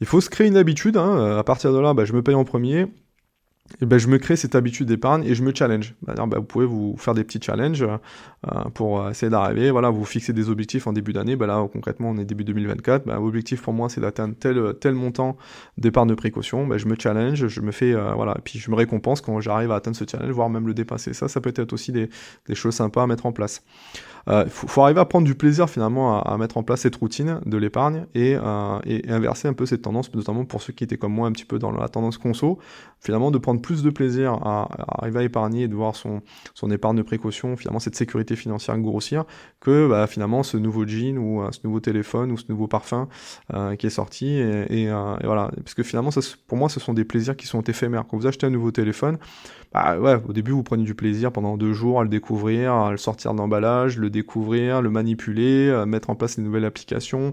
Il 0.00 0.06
faut 0.06 0.20
se 0.20 0.30
créer 0.30 0.46
une 0.46 0.56
habitude. 0.56 0.96
Hein. 0.96 1.36
À 1.38 1.44
partir 1.44 1.72
de 1.72 1.78
là, 1.78 1.94
bah, 1.94 2.04
je 2.04 2.12
me 2.12 2.22
paye 2.22 2.34
en 2.34 2.44
premier. 2.44 2.86
Et 3.80 3.86
ben, 3.86 3.98
je 3.98 4.06
me 4.06 4.18
crée 4.18 4.36
cette 4.36 4.54
habitude 4.54 4.86
d'épargne 4.86 5.24
et 5.24 5.34
je 5.34 5.42
me 5.42 5.52
challenge. 5.52 5.94
Bah, 6.02 6.14
vous 6.36 6.42
pouvez 6.42 6.66
vous 6.66 6.94
faire 6.98 7.14
des 7.14 7.24
petits 7.24 7.40
challenges 7.42 7.82
euh, 7.82 8.64
pour 8.74 9.08
essayer 9.08 9.28
d'arriver. 9.28 9.70
Voilà, 9.70 9.90
vous 9.90 10.04
fixez 10.04 10.32
des 10.32 10.48
objectifs 10.48 10.86
en 10.86 10.92
début 10.92 11.12
d'année. 11.12 11.36
Là, 11.36 11.66
concrètement, 11.72 12.10
on 12.10 12.16
est 12.16 12.24
début 12.24 12.44
2024. 12.44 13.06
Ben, 13.06 13.16
L'objectif 13.16 13.62
pour 13.62 13.72
moi, 13.72 13.88
c'est 13.88 14.00
d'atteindre 14.00 14.34
tel, 14.36 14.94
montant 14.94 15.36
d'épargne 15.78 16.08
de 16.08 16.14
précaution. 16.14 16.68
Je 16.78 16.86
me 16.86 16.94
challenge, 16.98 17.48
je 17.48 17.60
me 17.60 17.72
fais, 17.72 17.92
euh, 17.92 18.12
voilà, 18.14 18.36
puis 18.44 18.58
je 18.58 18.70
me 18.70 18.76
récompense 18.76 19.20
quand 19.20 19.40
j'arrive 19.40 19.72
à 19.72 19.76
atteindre 19.76 19.96
ce 19.96 20.04
challenge, 20.08 20.30
voire 20.30 20.48
même 20.48 20.66
le 20.66 20.74
dépasser. 20.74 21.12
Ça, 21.12 21.28
ça 21.28 21.40
peut 21.40 21.52
être 21.54 21.72
aussi 21.72 21.92
des 21.92 22.08
choses 22.54 22.74
sympas 22.74 23.02
à 23.02 23.06
mettre 23.06 23.26
en 23.26 23.32
place. 23.32 23.62
Il 24.28 24.32
euh, 24.32 24.46
faut, 24.48 24.82
arriver 24.82 24.98
à 24.98 25.04
prendre 25.04 25.24
du 25.24 25.36
plaisir 25.36 25.70
finalement 25.70 26.20
à, 26.20 26.36
mettre 26.36 26.56
en 26.56 26.64
place 26.64 26.80
cette 26.80 26.96
routine 26.96 27.40
de 27.46 27.56
l'épargne 27.56 28.06
euh, 28.16 28.78
et, 28.84 29.08
inverser 29.08 29.46
un 29.46 29.52
peu 29.52 29.66
cette 29.66 29.82
tendance, 29.82 30.12
notamment 30.12 30.44
pour 30.44 30.62
ceux 30.62 30.72
qui 30.72 30.82
étaient 30.82 30.96
comme 30.96 31.12
moi 31.12 31.28
un 31.28 31.32
petit 31.32 31.44
peu 31.44 31.60
dans 31.60 31.70
la 31.70 31.88
tendance 31.88 32.18
conso, 32.18 32.58
finalement 32.98 33.30
de 33.30 33.38
prendre 33.38 33.60
plus 33.60 33.84
de 33.84 33.90
plaisir 33.90 34.32
à, 34.32 34.68
arriver 35.00 35.20
à 35.20 35.22
épargner 35.22 35.62
et 35.62 35.68
de 35.68 35.76
voir 35.76 35.94
son, 35.94 36.22
son 36.54 36.72
épargne 36.72 36.96
de 36.96 37.02
précaution, 37.02 37.56
finalement 37.56 37.78
cette 37.78 37.94
sécurité 37.94 38.34
financière 38.34 38.76
grossir, 38.78 39.26
que 39.60 39.86
bah, 39.88 40.08
finalement 40.08 40.42
ce 40.42 40.56
nouveau 40.56 40.84
jean 40.86 41.18
ou 41.18 41.42
euh, 41.42 41.52
ce 41.52 41.60
nouveau 41.62 41.78
téléphone 41.78 42.32
ou 42.32 42.36
ce 42.36 42.46
nouveau 42.48 42.66
parfum 42.66 43.08
qui 43.78 43.86
est 43.86 43.90
sorti. 43.90 44.26
Et, 44.26 44.88
voilà, 45.24 45.50
parce 45.56 45.74
que 45.74 45.82
finalement, 45.82 46.10
ça, 46.10 46.20
pour 46.46 46.58
moi, 46.58 46.68
ce 46.68 46.80
sont 46.80 46.94
des 46.94 47.04
plaisirs 47.04 47.36
qui 47.36 47.46
sont 47.46 47.62
éphémères. 47.62 48.04
Quand 48.08 48.16
vous 48.16 48.26
achetez 48.26 48.46
un 48.46 48.50
nouveau 48.50 48.70
téléphone, 48.70 49.18
bah, 49.72 49.98
ouais, 49.98 50.18
au 50.26 50.32
début, 50.32 50.52
vous 50.52 50.62
prenez 50.62 50.84
du 50.84 50.94
plaisir 50.94 51.32
pendant 51.32 51.56
deux 51.56 51.72
jours 51.72 52.00
à 52.00 52.02
le 52.02 52.08
découvrir, 52.08 52.72
à 52.72 52.90
le 52.92 52.96
sortir 52.96 53.34
d'emballage, 53.34 53.98
le 53.98 54.10
découvrir, 54.10 54.80
le 54.80 54.90
manipuler, 54.90 55.68
euh, 55.68 55.86
mettre 55.86 56.10
en 56.10 56.14
place 56.14 56.36
une 56.38 56.44
nouvelle 56.44 56.64
application. 56.64 57.32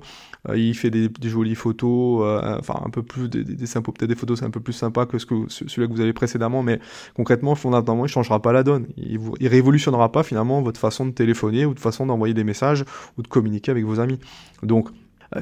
Euh, 0.50 0.58
il 0.58 0.76
fait 0.76 0.90
des, 0.90 1.10
jolies 1.24 1.56
photos, 1.56 2.22
euh, 2.24 2.58
enfin 2.60 2.82
un 2.86 2.90
peu 2.90 3.02
plus 3.02 3.30
des, 3.30 3.44
des, 3.44 3.56
peut-être 3.56 4.06
des 4.06 4.16
photos 4.16 4.40
c'est 4.40 4.46
un 4.46 4.50
peu 4.50 4.60
plus 4.60 4.74
sympa 4.74 5.06
que 5.06 5.18
ce 5.18 5.26
que 5.26 5.48
celui 5.48 5.88
que 5.88 5.94
vous 5.94 6.02
avez 6.02 6.14
précédemment, 6.14 6.64
mais 6.64 6.80
concrètement, 7.16 7.56
fondamentalement, 7.56 8.06
il 8.06 8.10
changera 8.10 8.42
pas 8.42 8.52
la 8.52 8.64
donne. 8.64 8.88
Il, 8.98 9.20
vous, 9.20 9.36
il 9.40 9.48
révolutionnera 9.48 10.12
pas 10.12 10.24
finalement 10.24 10.62
votre 10.62 10.80
façon 10.80 11.06
de 11.06 11.12
téléphoner 11.12 11.66
ou 11.66 11.74
de 11.74 11.80
façon 11.80 12.06
d'envoyer 12.06 12.34
des 12.34 12.44
messages 12.44 12.84
ou 13.18 13.22
de 13.22 13.28
communiquer 13.28 13.72
avec 13.72 13.86
vos 13.86 14.00
amis. 14.00 14.20
Donc 14.64 14.90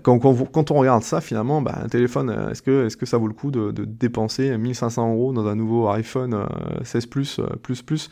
quand, 0.04 0.20
quand, 0.20 0.72
on 0.72 0.76
regarde 0.76 1.04
ça, 1.04 1.22
finalement, 1.22 1.62
bah, 1.62 1.80
un 1.84 1.88
téléphone, 1.88 2.30
euh, 2.30 2.52
est-ce 2.52 2.62
que, 2.62 2.86
est-ce 2.86 2.98
que 2.98 3.06
ça 3.06 3.18
vaut 3.18 3.28
le 3.28 3.34
coup 3.34 3.52
de, 3.52 3.72
de, 3.72 3.86
dépenser 3.86 4.58
1500 4.58 5.12
euros 5.14 5.34
dans 5.34 5.48
un 5.48 5.56
nouveau 5.56 5.90
iPhone 5.90 6.46
16 6.84 7.04
euh, 7.04 7.08
Plus, 7.10 7.40
euh, 7.40 7.48
plus, 7.62 7.82
plus? 7.82 8.10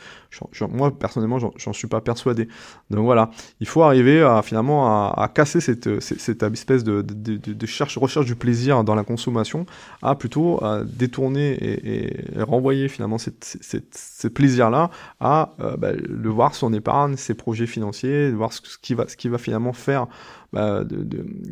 Moi, 0.71 0.97
personnellement, 0.97 1.37
j'en 1.39 1.73
suis 1.73 1.87
pas 1.87 2.01
persuadé. 2.01 2.47
Donc 2.89 3.05
voilà, 3.05 3.31
il 3.59 3.67
faut 3.67 3.83
arriver 3.83 4.21
à, 4.21 4.41
finalement 4.41 4.87
à, 4.87 5.23
à 5.23 5.27
casser 5.27 5.61
cette, 5.61 5.99
cette, 6.01 6.43
espèce 6.43 6.83
de, 6.83 7.01
de, 7.01 7.37
de, 7.37 7.65
cherche, 7.65 7.97
recherche 7.97 8.25
du 8.25 8.35
plaisir 8.35 8.83
dans 8.83 8.95
la 8.95 9.03
consommation, 9.03 9.65
à 10.01 10.15
plutôt 10.15 10.63
à 10.63 10.83
détourner 10.83 11.53
et, 11.53 12.05
et 12.05 12.43
renvoyer 12.43 12.87
finalement 12.89 13.17
cette, 13.17 13.57
cette, 13.61 13.95
ce 13.95 14.27
plaisir-là 14.27 14.89
à 15.19 15.53
bah, 15.77 15.91
le 15.93 16.29
voir 16.29 16.53
son 16.55 16.73
épargne, 16.73 17.15
ses 17.15 17.33
projets 17.33 17.67
financiers, 17.67 18.31
voir 18.31 18.53
ce, 18.53 18.61
qui 18.81 18.93
va, 18.93 19.07
ce 19.07 19.17
qui 19.17 19.29
va 19.29 19.37
finalement 19.37 19.73
faire 19.73 20.07
bah, 20.53 20.83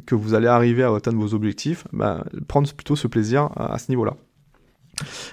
que 0.05 0.15
vous 0.15 0.33
allez 0.33 0.47
arriver 0.47 0.83
à 0.83 0.93
atteindre 0.93 1.19
vos 1.19 1.33
objectifs, 1.33 1.85
bah, 1.93 2.25
prendre 2.47 2.71
plutôt 2.73 2.95
ce 2.95 3.07
plaisir 3.07 3.49
à, 3.55 3.77
ce 3.77 3.91
niveau-là. 3.91 4.15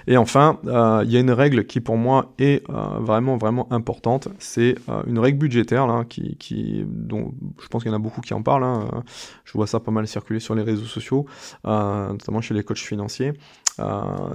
Et 0.05 0.15
enfin, 0.15 0.59
euh, 0.67 1.01
il 1.05 1.11
y 1.11 1.17
a 1.17 1.19
une 1.19 1.31
règle 1.31 1.65
qui 1.65 1.81
pour 1.81 1.97
moi 1.97 2.35
est 2.37 2.63
euh, 2.69 2.99
vraiment 2.99 3.37
vraiment 3.37 3.71
importante, 3.73 4.27
c'est 4.37 4.75
euh, 4.89 5.01
une 5.07 5.17
règle 5.17 5.39
budgétaire 5.39 5.87
dont 5.87 7.33
je 7.59 7.67
pense 7.67 7.81
qu'il 7.81 7.91
y 7.91 7.93
en 7.93 7.97
a 7.97 7.99
beaucoup 7.99 8.21
qui 8.21 8.35
en 8.35 8.43
parlent. 8.43 8.63
Hein, 8.63 9.03
je 9.43 9.53
vois 9.53 9.65
ça 9.65 9.79
pas 9.79 9.91
mal 9.91 10.07
circuler 10.07 10.39
sur 10.39 10.53
les 10.53 10.61
réseaux 10.61 10.85
sociaux, 10.85 11.25
notamment 11.63 12.41
chez 12.41 12.53
les 12.53 12.63
coachs 12.63 12.77
financiers. 12.77 13.33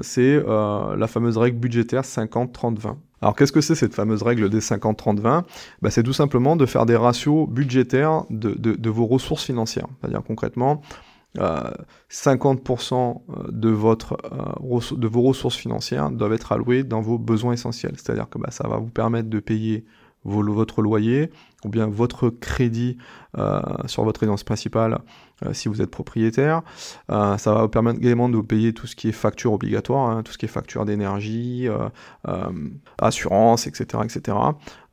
c'est 0.01 0.43
la 0.45 1.07
fameuse 1.07 1.39
règle 1.39 1.59
budgétaire 1.59 2.03
50-30-20. 2.03 2.97
Alors 3.23 3.37
qu'est-ce 3.37 3.53
que 3.53 3.61
c'est 3.61 3.75
cette 3.75 3.95
fameuse 3.95 4.23
règle 4.23 4.49
des 4.49 4.61
50-30-20 4.61 5.45
bah, 5.83 5.91
C'est 5.91 6.03
tout 6.03 6.13
simplement 6.13 6.57
de 6.57 6.67
faire 6.67 6.87
des 6.87 6.97
ratios 6.97 7.49
budgétaires 7.49 8.25
de, 8.31 8.91
vos 8.91 9.07
ressources 9.07 9.45
financières. 9.45 9.87
C'est-à-dire 10.01 10.23
concrètement, 10.23 10.81
euh, 11.39 11.71
50% 12.11 13.21
de, 13.51 13.69
votre, 13.69 14.17
euh, 14.33 14.97
de 14.97 15.07
vos 15.07 15.23
ressources 15.23 15.57
financières 15.57 16.11
doivent 16.11 16.33
être 16.33 16.53
allouées 16.53 16.83
dans 16.83 17.03
vos 17.03 17.19
besoins 17.19 17.53
essentiels. 17.53 17.93
C'est-à-dire 17.97 18.29
que 18.29 18.39
bah, 18.39 18.51
ça 18.51 18.67
va 18.67 18.79
vous 18.79 18.91
permettre 18.91 19.29
de 19.29 19.41
payer 19.41 19.85
votre 20.25 20.83
loyer 20.83 21.31
ou 21.65 21.69
bien 21.69 21.87
votre 21.87 22.31
crédit 22.31 22.97
euh, 23.39 23.61
sur 23.87 24.05
votre 24.05 24.21
résidence 24.21 24.45
principale 24.45 25.01
euh, 25.45 25.53
si 25.53 25.69
vous 25.69 25.81
êtes 25.83 25.91
propriétaire. 25.91 26.63
Euh, 27.11 27.37
ça 27.39 27.55
va 27.55 27.63
vous 27.63 27.69
permettre 27.69 27.99
également 27.99 28.29
de 28.29 28.41
payer 28.41 28.73
tout 28.73 28.87
ce 28.87 28.97
qui 28.97 29.09
est 29.09 29.13
facture 29.13 29.53
obligatoire, 29.53 30.11
hein, 30.11 30.23
tout 30.23 30.33
ce 30.33 30.39
qui 30.39 30.47
est 30.47 30.49
facture 30.49 30.85
d'énergie, 30.85 31.69
assurance, 32.99 33.67
etc. 33.67 34.03
etc. 34.05 34.37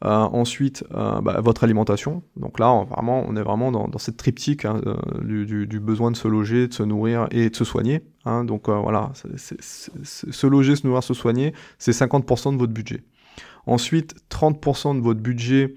ensuite, 0.02 0.84
bah, 0.92 1.40
votre 1.42 1.64
alimentation. 1.64 2.24
Donc 2.36 2.60
là, 2.60 2.72
on, 2.72 2.84
vraiment, 2.84 3.24
on 3.28 3.36
est 3.36 3.42
vraiment 3.42 3.72
dans, 3.72 3.98
cette 3.98 4.18
triptyque 4.18 4.66
hein, 4.66 4.82
du, 5.22 5.80
besoin 5.80 6.12
de 6.12 6.18
se 6.18 6.28
loger, 6.28 6.68
de 6.68 6.74
se 6.74 6.84
nourrir 6.84 7.28
et 7.32 7.50
de 7.50 7.56
se 7.56 7.66
soigner. 7.66 8.04
Hein. 8.26 8.44
donc 8.44 8.70
voilà, 8.70 9.12
se 9.14 10.48
loger, 10.48 10.76
se 10.76 10.86
nourrir, 10.86 11.04
se 11.04 11.14
soigner, 11.14 11.54
c'est 11.80 11.92
50% 11.92 12.54
de 12.54 12.58
votre 12.58 12.74
budget. 12.74 13.04
Ensuite, 13.68 14.16
30% 14.30 14.96
de 14.96 15.02
votre 15.02 15.20
budget 15.20 15.76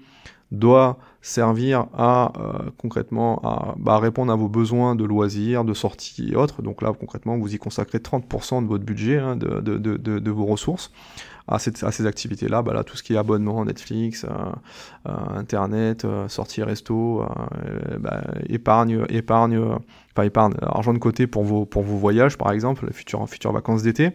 doit 0.51 0.97
servir 1.21 1.85
à 1.93 2.33
euh, 2.37 2.69
concrètement 2.77 3.39
à 3.43 3.75
bah, 3.77 3.99
répondre 3.99 4.33
à 4.33 4.35
vos 4.35 4.49
besoins 4.49 4.95
de 4.95 5.05
loisirs, 5.05 5.63
de 5.63 5.73
sorties 5.73 6.31
et 6.31 6.35
autres. 6.35 6.61
Donc 6.61 6.81
là, 6.81 6.93
concrètement, 6.97 7.37
vous 7.37 7.53
y 7.53 7.57
consacrez 7.57 7.99
30% 7.99 8.63
de 8.63 8.67
votre 8.67 8.83
budget, 8.83 9.17
hein, 9.17 9.35
de, 9.35 10.31
vos 10.31 10.45
ressources 10.45 10.91
à, 11.47 11.55
à 11.55 11.59
ces 11.59 12.05
activités-là. 12.05 12.63
Bah, 12.63 12.73
là, 12.73 12.83
tout 12.83 12.97
ce 12.97 13.03
qui 13.03 13.13
est 13.13 13.17
abonnement, 13.17 13.63
Netflix, 13.63 14.25
euh, 14.25 14.29
euh, 15.07 15.37
Internet, 15.37 16.05
sorties 16.27 16.63
resto, 16.63 17.23
bah, 17.99 18.21
épargne, 18.49 19.05
épargne, 19.09 19.59
enfin 20.13 20.23
épargne, 20.23 20.53
argent 20.61 20.93
de 20.93 20.99
côté 20.99 21.27
pour 21.27 21.43
vos, 21.43 21.65
pour 21.65 21.83
vos 21.83 21.97
voyages, 21.97 22.37
par 22.37 22.51
exemple, 22.51 22.87
les 22.87 22.93
futures 22.93 23.53
vacances 23.53 23.83
d'été. 23.83 24.11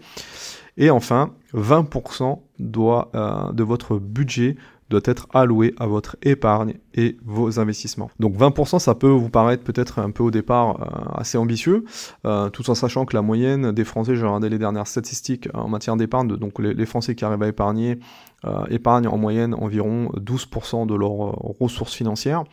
Et 0.77 0.91
enfin, 0.91 1.33
20% 1.55 2.39
doit, 2.59 3.11
de 3.53 3.63
votre 3.63 3.99
budget 3.99 4.57
doit 4.89 5.01
être 5.05 5.27
alloué 5.35 5.75
à 5.79 5.87
votre 5.87 6.17
épargne 6.23 6.75
et 6.95 7.17
vos 7.25 7.59
investissements. 7.59 8.11
Donc 8.21 8.37
20%, 8.37 8.79
ça 8.79 8.95
peut 8.95 9.09
vous 9.09 9.31
paraître 9.31 9.65
peut-être 9.65 9.99
un 9.99 10.11
peu 10.11 10.23
au 10.23 10.31
départ 10.31 10.81
euh, 10.81 11.21
assez 11.21 11.37
ambitieux, 11.39 11.85
euh, 12.25 12.51
tout 12.51 12.69
en 12.71 12.75
sachant 12.75 13.05
que 13.05 13.17
la 13.17 13.23
moyenne 13.23 13.73
des 13.73 13.85
Français, 13.85 14.15
j'ai 14.15 14.25
regardé 14.25 14.49
les 14.49 14.59
dernières 14.59 14.87
statistiques 14.87 15.49
en 15.55 15.69
matière 15.69 15.97
d'épargne, 15.97 16.29
donc 16.29 16.59
les, 16.61 16.87
Français 16.87 17.17
qui 17.17 17.25
arrivent 17.25 17.43
à 17.43 17.49
épargner 17.49 17.99
euh, 18.45 18.65
épargnent 18.71 19.09
en 19.09 19.17
moyenne 19.17 19.55
environ 19.55 20.11
12% 20.17 20.87
de 20.87 20.95
leurs 20.95 21.11
ressources 21.59 21.95
financières. 21.95 22.45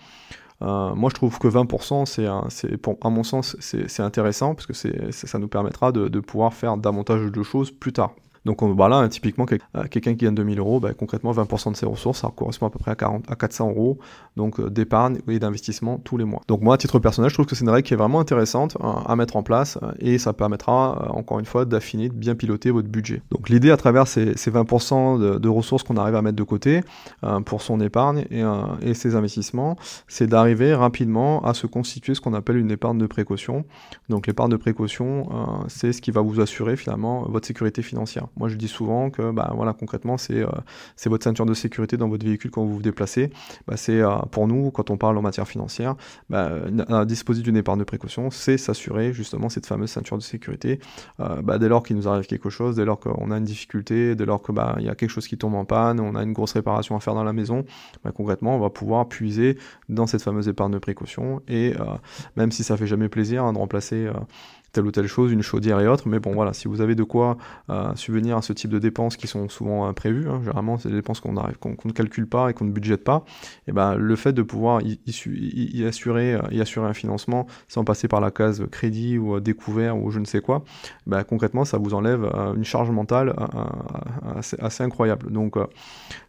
Moi, 0.63 1.09
je 1.09 1.15
trouve 1.15 1.37
que 1.39 1.47
20%, 1.47 2.05
c'est, 2.49 2.77
pour, 2.77 2.97
à 3.01 3.09
mon 3.09 3.23
sens, 3.23 3.55
c'est, 3.59 4.01
intéressant 4.01 4.55
parce 4.55 4.65
que 4.65 4.73
ça 4.73 5.39
nous 5.39 5.47
permettra 5.47 5.91
de 5.91 6.19
pouvoir 6.19 6.53
faire 6.53 6.77
davantage 6.77 7.31
de 7.31 7.43
choses 7.43 7.71
plus 7.71 7.93
tard. 7.93 8.11
Donc 8.45 8.61
on, 8.61 8.73
bah 8.73 8.89
là, 8.89 9.07
typiquement, 9.07 9.45
euh, 9.51 9.83
quelqu'un 9.89 10.11
qui 10.15 10.25
gagne 10.25 10.35
2000 10.35 10.59
euros, 10.59 10.79
bah, 10.79 10.93
concrètement 10.93 11.31
20% 11.31 11.71
de 11.71 11.75
ses 11.77 11.85
ressources, 11.85 12.19
ça 12.19 12.31
correspond 12.35 12.67
à 12.67 12.69
peu 12.69 12.79
près 12.79 12.91
à, 12.91 12.95
40, 12.95 13.29
à 13.29 13.35
400 13.35 13.69
euros 13.69 13.99
donc 14.35 14.59
euh, 14.59 14.69
d'épargne 14.69 15.19
et 15.27 15.39
d'investissement 15.39 15.99
tous 16.03 16.17
les 16.17 16.25
mois. 16.25 16.41
Donc 16.47 16.61
moi, 16.61 16.75
à 16.75 16.77
titre 16.77 16.99
personnel, 16.99 17.29
je 17.29 17.35
trouve 17.35 17.45
que 17.45 17.55
c'est 17.55 17.63
une 17.63 17.69
règle 17.69 17.87
qui 17.87 17.93
est 17.93 17.97
vraiment 17.97 18.19
intéressante 18.19 18.77
euh, 18.81 18.87
à 19.05 19.15
mettre 19.15 19.35
en 19.37 19.43
place 19.43 19.77
et 19.99 20.17
ça 20.17 20.33
permettra, 20.33 21.11
encore 21.11 21.39
une 21.39 21.45
fois, 21.45 21.65
d'affiner, 21.65 22.09
de 22.09 22.13
bien 22.13 22.35
piloter 22.35 22.71
votre 22.71 22.89
budget. 22.89 23.21
Donc 23.31 23.49
l'idée 23.49 23.71
à 23.71 23.77
travers 23.77 24.07
ces, 24.07 24.33
20% 24.33 25.39
de, 25.39 25.49
ressources 25.49 25.83
qu'on 25.83 25.97
arrive 25.97 26.15
à 26.15 26.21
mettre 26.21 26.35
de 26.35 26.43
côté 26.43 26.81
pour 27.45 27.61
son 27.61 27.79
épargne 27.79 28.25
et 28.81 28.93
ses 28.93 29.15
investissements, 29.15 29.77
c'est 30.07 30.27
d'arriver 30.27 30.73
rapidement 30.73 31.43
à 31.43 31.53
se 31.53 31.67
constituer 31.67 32.15
ce 32.15 32.21
qu'on 32.21 32.33
appelle 32.33 32.57
une 32.57 32.71
épargne 32.71 32.97
de 32.97 33.05
précaution. 33.05 33.65
Donc 34.09 34.27
l'épargne 34.27 34.51
de 34.51 34.57
précaution, 34.57 35.29
c'est 35.67 35.93
ce 35.93 36.01
qui 36.01 36.11
va 36.11 36.21
vous 36.21 36.41
assurer 36.41 36.75
finalement 36.75 37.25
votre 37.29 37.47
sécurité 37.47 37.81
financière. 37.81 38.27
Moi, 38.37 38.49
je 38.49 38.55
dis 38.55 38.67
souvent 38.67 39.09
que, 39.09 39.31
bah, 39.31 39.51
voilà, 39.55 39.73
concrètement, 39.73 40.17
c'est 40.17 40.39
euh, 40.39 40.47
c'est 40.95 41.09
votre 41.09 41.23
ceinture 41.23 41.45
de 41.45 41.53
sécurité 41.53 41.97
dans 41.97 42.09
votre 42.09 42.25
véhicule 42.25 42.51
quand 42.51 42.63
vous 42.63 42.75
vous 42.75 42.81
déplacez. 42.81 43.29
Bah, 43.67 43.77
c'est 43.77 44.01
euh, 44.01 44.15
pour 44.31 44.47
nous, 44.47 44.71
quand 44.71 44.89
on 44.89 44.97
parle 44.97 45.17
en 45.17 45.21
matière 45.21 45.47
financière, 45.47 45.95
bah, 46.29 46.51
disposer 47.05 47.41
d'une 47.41 47.57
épargne 47.57 47.79
de 47.79 47.83
précaution, 47.83 48.31
c'est 48.31 48.57
s'assurer 48.57 49.13
justement 49.13 49.49
cette 49.49 49.65
fameuse 49.65 49.91
ceinture 49.91 50.17
de 50.17 50.23
sécurité. 50.23 50.79
Euh, 51.19 51.41
bah, 51.41 51.57
dès 51.57 51.67
lors 51.67 51.83
qu'il 51.83 51.95
nous 51.95 52.07
arrive 52.07 52.25
quelque 52.25 52.49
chose, 52.49 52.75
dès 52.75 52.85
lors 52.85 52.99
qu'on 52.99 53.31
a 53.31 53.37
une 53.37 53.43
difficulté, 53.43 54.15
dès 54.15 54.25
lors 54.25 54.41
qu'il 54.41 54.55
y 54.79 54.89
a 54.89 54.95
quelque 54.95 55.09
chose 55.09 55.27
qui 55.27 55.37
tombe 55.37 55.55
en 55.55 55.65
panne, 55.65 55.99
on 55.99 56.15
a 56.15 56.23
une 56.23 56.33
grosse 56.33 56.53
réparation 56.53 56.95
à 56.95 56.99
faire 56.99 57.13
dans 57.13 57.23
la 57.23 57.33
maison, 57.33 57.65
concrètement, 58.15 58.55
on 58.55 58.59
va 58.59 58.69
pouvoir 58.69 59.07
puiser 59.07 59.57
dans 59.89 60.07
cette 60.07 60.21
fameuse 60.21 60.47
épargne 60.47 60.71
de 60.71 60.79
précaution. 60.79 61.41
Et 61.47 61.73
même 62.35 62.51
si 62.51 62.63
ça 62.63 62.77
fait 62.77 62.87
jamais 62.87 63.09
plaisir 63.09 63.43
hein, 63.43 63.53
de 63.53 63.57
remplacer 63.57 64.09
telle 64.73 64.87
ou 64.87 64.91
telle 64.91 65.07
chose, 65.07 65.31
une 65.31 65.43
chaudière 65.43 65.79
et 65.79 65.87
autres. 65.87 66.07
Mais 66.07 66.19
bon, 66.19 66.33
voilà, 66.33 66.51
si 66.51 66.67
vous 66.67 66.81
avez 66.81 66.95
de 66.95 67.03
quoi 67.03 67.37
euh, 67.69 67.95
subvenir 67.95 68.37
à 68.37 68.41
ce 68.41 68.51
type 68.51 68.71
de 68.71 68.79
dépenses 68.79 69.15
qui 69.15 69.27
sont 69.27 69.47
souvent 69.47 69.85
imprévues, 69.85 70.27
hein, 70.27 70.39
généralement 70.41 70.77
c'est 70.77 70.89
des 70.89 70.95
dépenses 70.95 71.19
qu'on 71.19 71.35
qu'on 71.35 71.75
ne 71.85 71.93
calcule 71.93 72.27
pas 72.27 72.49
et 72.49 72.53
qu'on 72.53 72.65
ne 72.65 72.71
budgète 72.71 73.03
pas, 73.03 73.23
et 73.67 73.71
ben 73.71 73.95
le 73.95 74.15
fait 74.15 74.33
de 74.33 74.41
pouvoir 74.41 74.81
y, 74.81 75.85
assurer, 75.85 76.39
y 76.51 76.61
assurer 76.61 76.87
un 76.87 76.93
financement 76.93 77.47
sans 77.67 77.83
passer 77.83 78.07
par 78.07 78.19
la 78.19 78.31
case 78.31 78.65
crédit 78.71 79.17
ou 79.17 79.35
euh, 79.35 79.39
découvert 79.39 79.97
ou 79.97 80.09
je 80.09 80.19
ne 80.19 80.25
sais 80.25 80.41
quoi, 80.41 80.63
ben, 81.05 81.23
concrètement 81.23 81.65
ça 81.65 81.77
vous 81.77 81.93
enlève 81.93 82.23
euh, 82.23 82.55
une 82.55 82.65
charge 82.65 82.89
mentale 82.89 83.35
assez, 84.35 84.57
assez, 84.59 84.83
incroyable. 84.83 85.31
Donc 85.31 85.55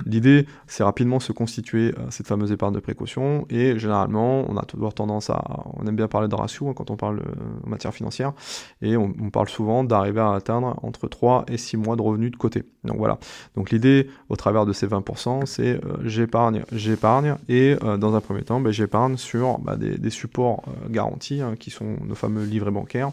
l'idée 0.04 0.46
c'est 0.66 0.85
rapidement 0.85 1.18
se 1.18 1.33
constituer 1.33 1.94
cette 2.11 2.26
fameuse 2.26 2.52
épargne 2.52 2.74
de 2.74 2.80
précaution 2.80 3.46
et 3.48 3.78
généralement 3.78 4.44
on 4.50 4.57
a 4.59 4.64
toujours 4.64 4.92
tendance 4.92 5.30
à, 5.30 5.42
on 5.74 5.87
aime 5.87 5.96
bien 5.96 6.09
parler 6.09 6.28
de 6.28 6.35
ratio 6.35 6.68
hein, 6.68 6.74
quand 6.76 6.90
on 6.90 6.96
parle 6.96 7.22
en 7.64 7.68
matière 7.68 7.94
financière, 7.94 8.33
et 8.82 8.96
on, 8.96 9.12
parle 9.30 9.48
souvent 9.48 9.84
d'arriver 9.84 10.20
à 10.20 10.32
atteindre 10.32 10.78
entre 10.82 11.08
3 11.08 11.46
et 11.48 11.56
6 11.56 11.76
mois 11.76 11.96
de 11.96 12.02
revenus 12.02 12.30
de 12.30 12.36
côté. 12.36 12.64
Donc 12.84 12.98
voilà. 12.98 13.18
Donc 13.56 13.70
l'idée 13.70 14.08
au 14.28 14.36
travers 14.36 14.66
de 14.66 14.72
ces 14.72 14.86
20%, 14.86 15.46
c'est 15.46 15.74
euh, 15.84 15.96
j'épargne, 16.04 16.64
j'épargne 16.72 17.36
et 17.48 17.76
euh, 17.82 17.96
dans 17.96 18.14
un 18.14 18.20
premier 18.20 18.42
temps, 18.42 18.60
ben, 18.60 18.72
j'épargne 18.72 19.16
sur 19.16 19.58
bah, 19.58 19.76
des, 19.76 20.10
supports 20.10 20.62
euh, 20.68 20.88
garantis 20.88 21.40
hein, 21.40 21.54
qui 21.58 21.70
sont 21.70 21.96
nos 22.04 22.14
fameux 22.14 22.44
livrets 22.44 22.70
bancaires 22.70 23.10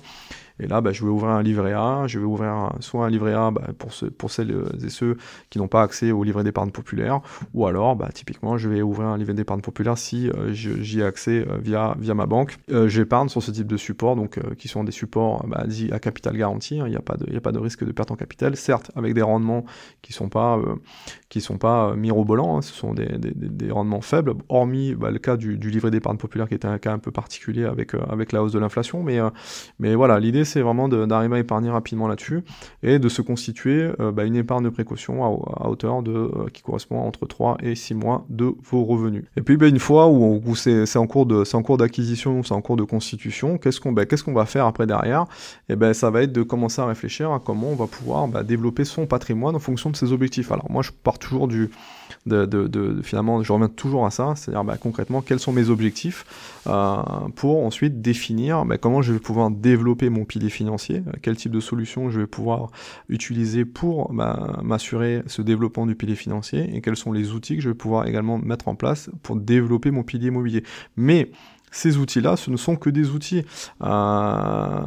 et 0.61 0.67
là, 0.67 0.79
bah, 0.79 0.91
je 0.91 1.03
vais 1.03 1.09
ouvrir 1.09 1.31
un 1.31 1.41
livret 1.41 1.73
A, 1.73 2.03
je 2.07 2.19
vais 2.19 2.25
ouvrir 2.25 2.71
soit 2.79 3.05
un 3.05 3.09
livret 3.09 3.33
A 3.33 3.51
bah, 3.51 3.63
pour, 3.77 3.91
pour 4.17 4.31
celles 4.31 4.51
et 4.83 4.89
ceux 4.89 5.17
qui 5.49 5.57
n'ont 5.57 5.67
pas 5.67 5.81
accès 5.81 6.11
au 6.11 6.23
livret 6.23 6.43
d'épargne 6.43 6.69
populaire, 6.69 7.21
ou 7.53 7.65
alors, 7.65 7.95
bah, 7.95 8.09
typiquement, 8.13 8.57
je 8.57 8.69
vais 8.69 8.81
ouvrir 8.81 9.07
un 9.07 9.17
livret 9.17 9.33
d'épargne 9.33 9.61
populaire 9.61 9.97
si 9.97 10.29
euh, 10.29 10.53
j'y 10.53 10.99
ai 10.99 11.03
accès 11.03 11.45
euh, 11.47 11.57
via, 11.57 11.95
via 11.99 12.13
ma 12.13 12.27
banque. 12.27 12.57
Euh, 12.71 12.87
j'épargne 12.87 13.27
sur 13.29 13.41
ce 13.41 13.51
type 13.51 13.67
de 13.67 13.77
support, 13.77 14.15
donc 14.15 14.39
qui 14.55 14.67
sont 14.67 14.83
des 14.83 14.91
supports 14.91 15.45
dits 15.65 15.89
à 15.91 15.99
capital 15.99 16.37
garanti, 16.37 16.79
hein. 16.79 16.83
il 16.85 16.91
n'y 16.91 16.95
a, 16.95 17.01
pas 17.01 17.17
de, 17.17 17.35
a 17.35 17.41
pas 17.41 17.51
de 17.51 17.59
risque 17.59 17.83
de 17.83 17.91
perte 17.91 18.11
en 18.11 18.15
capital, 18.15 18.55
certes 18.55 18.91
avec 18.95 19.13
des 19.13 19.21
rendements 19.21 19.65
qui 20.01 20.11
ne 20.11 20.15
sont 20.15 20.29
pas, 20.29 20.59
qui 21.29 21.41
sont 21.41 21.57
pas 21.57 21.95
mirobolants, 21.95 22.57
hein. 22.57 22.61
ce 22.61 22.73
sont 22.73 22.93
des, 22.93 23.71
rendements 23.71 24.01
faibles, 24.01 24.33
hormis 24.49 24.91
le 24.91 25.17
cas 25.17 25.37
du, 25.37 25.57
du 25.57 25.69
livret 25.69 25.91
d'épargne 25.91 26.17
populaire 26.17 26.47
qui 26.47 26.53
était 26.53 26.67
un 26.67 26.77
cas 26.77 26.93
un 26.93 26.99
peu 26.99 27.11
particulier 27.11 27.65
avec, 27.65 27.93
avec 28.09 28.31
la 28.31 28.43
hausse 28.43 28.51
de 28.51 28.59
l'inflation, 28.59 29.03
mais, 29.03 29.19
mais 29.79 29.95
voilà, 29.95 30.19
l'idée 30.19 30.45
c'est 30.51 30.61
vraiment 30.61 30.87
d'arriver 30.87 31.37
à 31.37 31.39
épargner 31.39 31.69
rapidement 31.69 32.07
là-dessus 32.07 32.43
et 32.83 32.99
de 32.99 33.09
se 33.09 33.21
constituer 33.21 33.91
euh, 33.99 34.11
bah, 34.11 34.23
une 34.23 34.35
épargne 34.35 34.63
de 34.63 34.69
précaution 34.69 35.23
à, 35.25 35.67
hauteur 35.67 36.03
de 36.03 36.11
euh, 36.11 36.29
qui 36.53 36.61
correspond 36.61 36.99
entre 36.99 37.25
3 37.25 37.57
et 37.61 37.75
6 37.75 37.95
mois 37.95 38.25
de 38.29 38.53
vos 38.63 38.83
revenus. 38.83 39.23
Et 39.37 39.41
puis 39.41 39.57
bah, 39.57 39.67
une 39.67 39.79
fois 39.79 40.07
où, 40.09 40.55
c'est 40.55 40.97
en 40.97 41.07
cours 41.07 41.25
de 41.25 41.43
c'est 41.43 41.57
d'acquisition, 41.77 42.43
c'est 42.43 42.53
en 42.53 42.61
cours 42.61 42.75
de 42.75 42.83
constitution, 42.83 43.57
qu'est-ce 43.57 43.79
qu'on 43.79 43.91
bah, 43.91 44.05
qu'est-ce 44.05 44.23
qu'on 44.23 44.33
va 44.33 44.45
faire 44.45 44.65
après 44.65 44.85
derrière? 44.85 45.23
Et 45.69 45.73
eh 45.73 45.75
ben 45.75 45.93
ça 45.93 46.09
va 46.09 46.23
être 46.23 46.33
de 46.33 46.43
commencer 46.43 46.81
à 46.81 46.85
réfléchir 46.85 47.31
à 47.31 47.39
comment 47.39 47.69
on 47.69 47.75
va 47.75 47.87
pouvoir 47.87 48.27
développer 48.43 48.83
son 48.83 49.05
patrimoine 49.05 49.55
en 49.55 49.59
fonction 49.59 49.89
de 49.89 49.95
ses 49.95 50.11
objectifs. 50.11 50.51
Alors 50.51 50.69
moi 50.69 50.81
je 50.81 50.91
pars 50.91 51.17
toujours 51.17 51.47
du 51.47 51.69
de, 52.25 53.01
finalement, 53.03 53.41
je 53.43 53.51
reviens 53.51 53.67
toujours 53.67 54.05
à 54.05 54.11
ça, 54.11 54.33
c'est-à-dire 54.35 54.63
bah, 54.63 54.77
concrètement 54.79 55.21
quels 55.21 55.39
sont 55.39 55.53
mes 55.53 55.69
objectifs 55.69 56.25
euh, 56.67 56.97
pour 57.35 57.65
ensuite 57.65 58.01
définir 58.01 58.65
bah, 58.65 58.77
comment 58.77 59.01
je 59.01 59.13
vais 59.13 59.19
pouvoir 59.19 59.49
développer 59.49 60.09
mon 60.09 60.25
pilier 60.25 60.40
financier, 60.49 61.03
euh, 61.07 61.11
quel 61.21 61.35
type 61.35 61.51
de 61.51 61.59
solution 61.59 62.09
je 62.09 62.19
vais 62.19 62.27
pouvoir 62.27 62.71
utiliser 63.09 63.65
pour 63.65 64.13
bah, 64.13 64.59
m'assurer 64.63 65.23
ce 65.27 65.41
développement 65.41 65.85
du 65.85 65.95
pilier 65.95 66.15
financier 66.15 66.75
et 66.75 66.81
quels 66.81 66.97
sont 66.97 67.11
les 67.11 67.31
outils 67.31 67.55
que 67.55 67.61
je 67.61 67.69
vais 67.69 67.75
pouvoir 67.75 68.07
également 68.07 68.37
mettre 68.37 68.67
en 68.67 68.75
place 68.75 69.09
pour 69.23 69.35
développer 69.35 69.91
mon 69.91 70.03
pilier 70.03 70.27
immobilier. 70.27 70.63
Mais 70.95 71.31
ces 71.71 71.97
outils-là, 71.97 72.35
ce 72.35 72.51
ne 72.51 72.57
sont 72.57 72.75
que 72.75 72.89
des 72.89 73.09
outils. 73.09 73.43
Euh, 73.81 74.81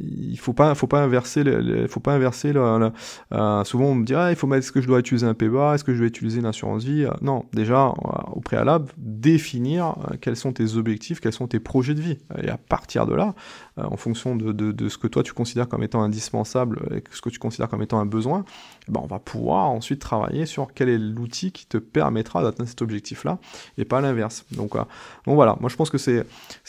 il 0.00 0.38
faut 0.38 0.54
pas, 0.54 0.74
faut 0.74 0.86
pas 0.86 1.02
inverser, 1.02 1.42
il 1.42 1.86
faut 1.88 2.00
pas 2.00 2.14
inverser. 2.14 2.52
Le, 2.52 2.90
euh, 3.32 3.64
souvent, 3.64 3.86
on 3.86 3.94
me 3.94 4.04
dit, 4.04 4.14
ah, 4.14 4.30
il 4.30 4.36
faut 4.36 4.46
mettre, 4.46 4.64
est-ce 4.64 4.72
que 4.72 4.80
je 4.80 4.86
dois 4.86 4.98
utiliser 5.00 5.26
un 5.26 5.34
PBA, 5.34 5.74
est-ce 5.74 5.84
que 5.84 5.94
je 5.94 6.00
vais 6.00 6.08
utiliser 6.08 6.40
une 6.40 6.46
assurance 6.46 6.84
vie? 6.84 7.04
Euh, 7.04 7.10
Non, 7.20 7.44
déjà, 7.52 7.92
au 8.32 8.40
préalable, 8.40 8.90
définir 8.96 9.94
quels 10.20 10.36
sont 10.36 10.52
tes 10.52 10.76
objectifs, 10.76 11.20
quels 11.20 11.32
sont 11.32 11.46
tes 11.46 11.60
projets 11.60 11.94
de 11.94 12.00
vie. 12.00 12.18
Et 12.42 12.48
à 12.48 12.56
partir 12.56 13.06
de 13.06 13.14
là, 13.14 13.34
en 13.76 13.96
fonction 13.96 14.34
de, 14.34 14.52
de, 14.52 14.72
de, 14.72 14.88
ce 14.88 14.96
que 14.96 15.06
toi 15.06 15.22
tu 15.22 15.32
considères 15.32 15.68
comme 15.68 15.82
étant 15.82 16.02
indispensable 16.02 16.80
et 16.94 17.02
ce 17.10 17.20
que 17.20 17.28
tu 17.28 17.38
considères 17.38 17.68
comme 17.68 17.82
étant 17.82 18.00
un 18.00 18.06
besoin, 18.06 18.44
ben 18.90 19.00
on 19.02 19.06
va 19.06 19.18
pouvoir 19.18 19.70
ensuite 19.70 20.00
travailler 20.00 20.46
sur 20.46 20.72
quel 20.74 20.88
est 20.88 20.98
l'outil 20.98 21.52
qui 21.52 21.66
te 21.66 21.78
permettra 21.78 22.42
d'atteindre 22.42 22.68
cet 22.68 22.82
objectif-là 22.82 23.38
et 23.78 23.84
pas 23.84 24.00
l'inverse. 24.00 24.44
Donc, 24.52 24.74
donc 24.74 25.34
voilà, 25.34 25.56
moi 25.60 25.68
je 25.70 25.76
pense 25.76 25.90
que 25.90 25.98
c'est 25.98 26.24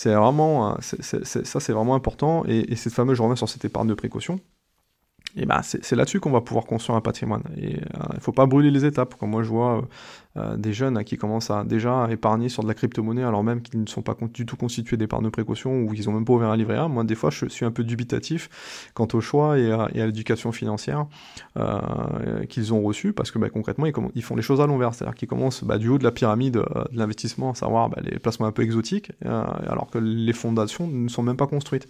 vraiment, 0.06 0.78
ça 0.82 1.60
c'est 1.60 1.74
vraiment 1.74 1.96
important. 1.96 2.44
Et, 2.48 2.76
cette 2.76 2.94
fameuse, 2.94 3.18
je 3.18 3.22
reviens 3.22 3.36
sur 3.36 3.50
cette 3.50 3.66
épargne 3.66 3.88
de 3.88 3.94
précaution. 3.94 4.40
Et 5.36 5.46
ben 5.46 5.62
c'est 5.64 5.96
là-dessus 5.96 6.20
qu'on 6.20 6.32
va 6.32 6.42
pouvoir 6.42 6.66
construire 6.66 6.98
un 6.98 7.02
patrimoine. 7.02 7.44
Et 7.58 7.72
il 7.72 8.16
ne 8.16 8.20
faut 8.20 8.32
pas 8.34 8.46
brûler 8.46 8.72
les 8.72 8.86
étapes. 8.86 9.16
Comme 9.16 9.30
moi 9.30 9.44
je 9.44 9.50
vois 9.50 9.88
euh, 10.38 10.58
des 10.58 10.74
jeunes 10.74 10.98
hein, 10.98 11.04
qui 11.04 11.18
commencent 11.18 11.52
à 11.52 11.64
déjà 11.64 12.08
épargner 12.10 12.50
sur 12.50 12.64
de 12.64 12.68
la 12.68 12.74
crypto-monnaie 12.74 13.24
alors 13.24 13.44
même 13.44 13.62
qu'ils 13.62 13.82
ne 13.82 13.88
sont 13.88 14.02
pas 14.02 14.16
du 14.34 14.46
tout 14.46 14.56
constitués 14.56 14.96
d'épargne 14.96 15.26
de 15.26 15.30
précaution 15.30 15.82
ou 15.82 15.92
qu'ils 15.92 16.06
n'ont 16.06 16.14
même 16.14 16.26
pas 16.26 16.34
ouvert 16.34 16.50
un 16.50 16.58
livret 16.58 16.78
A. 16.78 16.88
Moi, 16.88 17.04
des 17.04 17.16
fois, 17.16 17.30
je 17.30 17.46
suis 17.48 17.66
un 17.66 17.72
peu 17.72 17.84
dubitatif 17.84 18.92
quant 18.94 19.08
au 19.14 19.22
choix 19.22 19.58
et 19.58 19.72
à, 19.72 19.90
l'éducation 19.94 20.52
financière 20.52 21.06
euh, 21.58 22.46
qu'ils 22.46 22.74
ont 22.74 22.82
reçu 22.82 23.14
parce 23.14 23.32
que 23.32 23.40
bah, 23.40 23.50
concrètement, 23.50 23.86
ils, 23.86 24.24
font 24.24 24.36
les 24.36 24.42
choses 24.42 24.62
à 24.62 24.68
l'envers. 24.68 24.94
C'est-à-dire 24.94 25.16
qu'ils 25.16 25.28
commencent 25.28 25.64
bah, 25.64 25.78
du 25.78 25.88
haut 25.88 25.98
de 25.98 26.04
la 26.04 26.12
pyramide 26.12 26.58
euh, 26.58 26.84
de 26.92 26.98
l'investissement, 26.98 27.52
à 27.52 27.56
savoir 27.56 27.90
bah, 27.90 28.02
les 28.02 28.20
placements 28.20 28.48
un 28.48 28.52
peu 28.52 28.64
exotiques, 28.64 29.12
alors 29.26 29.90
que 29.90 29.98
les 29.98 30.34
fondations 30.34 30.88
ne 30.88 31.08
sont 31.08 31.24
même 31.24 31.38
pas 31.38 31.48
construites. 31.48 31.88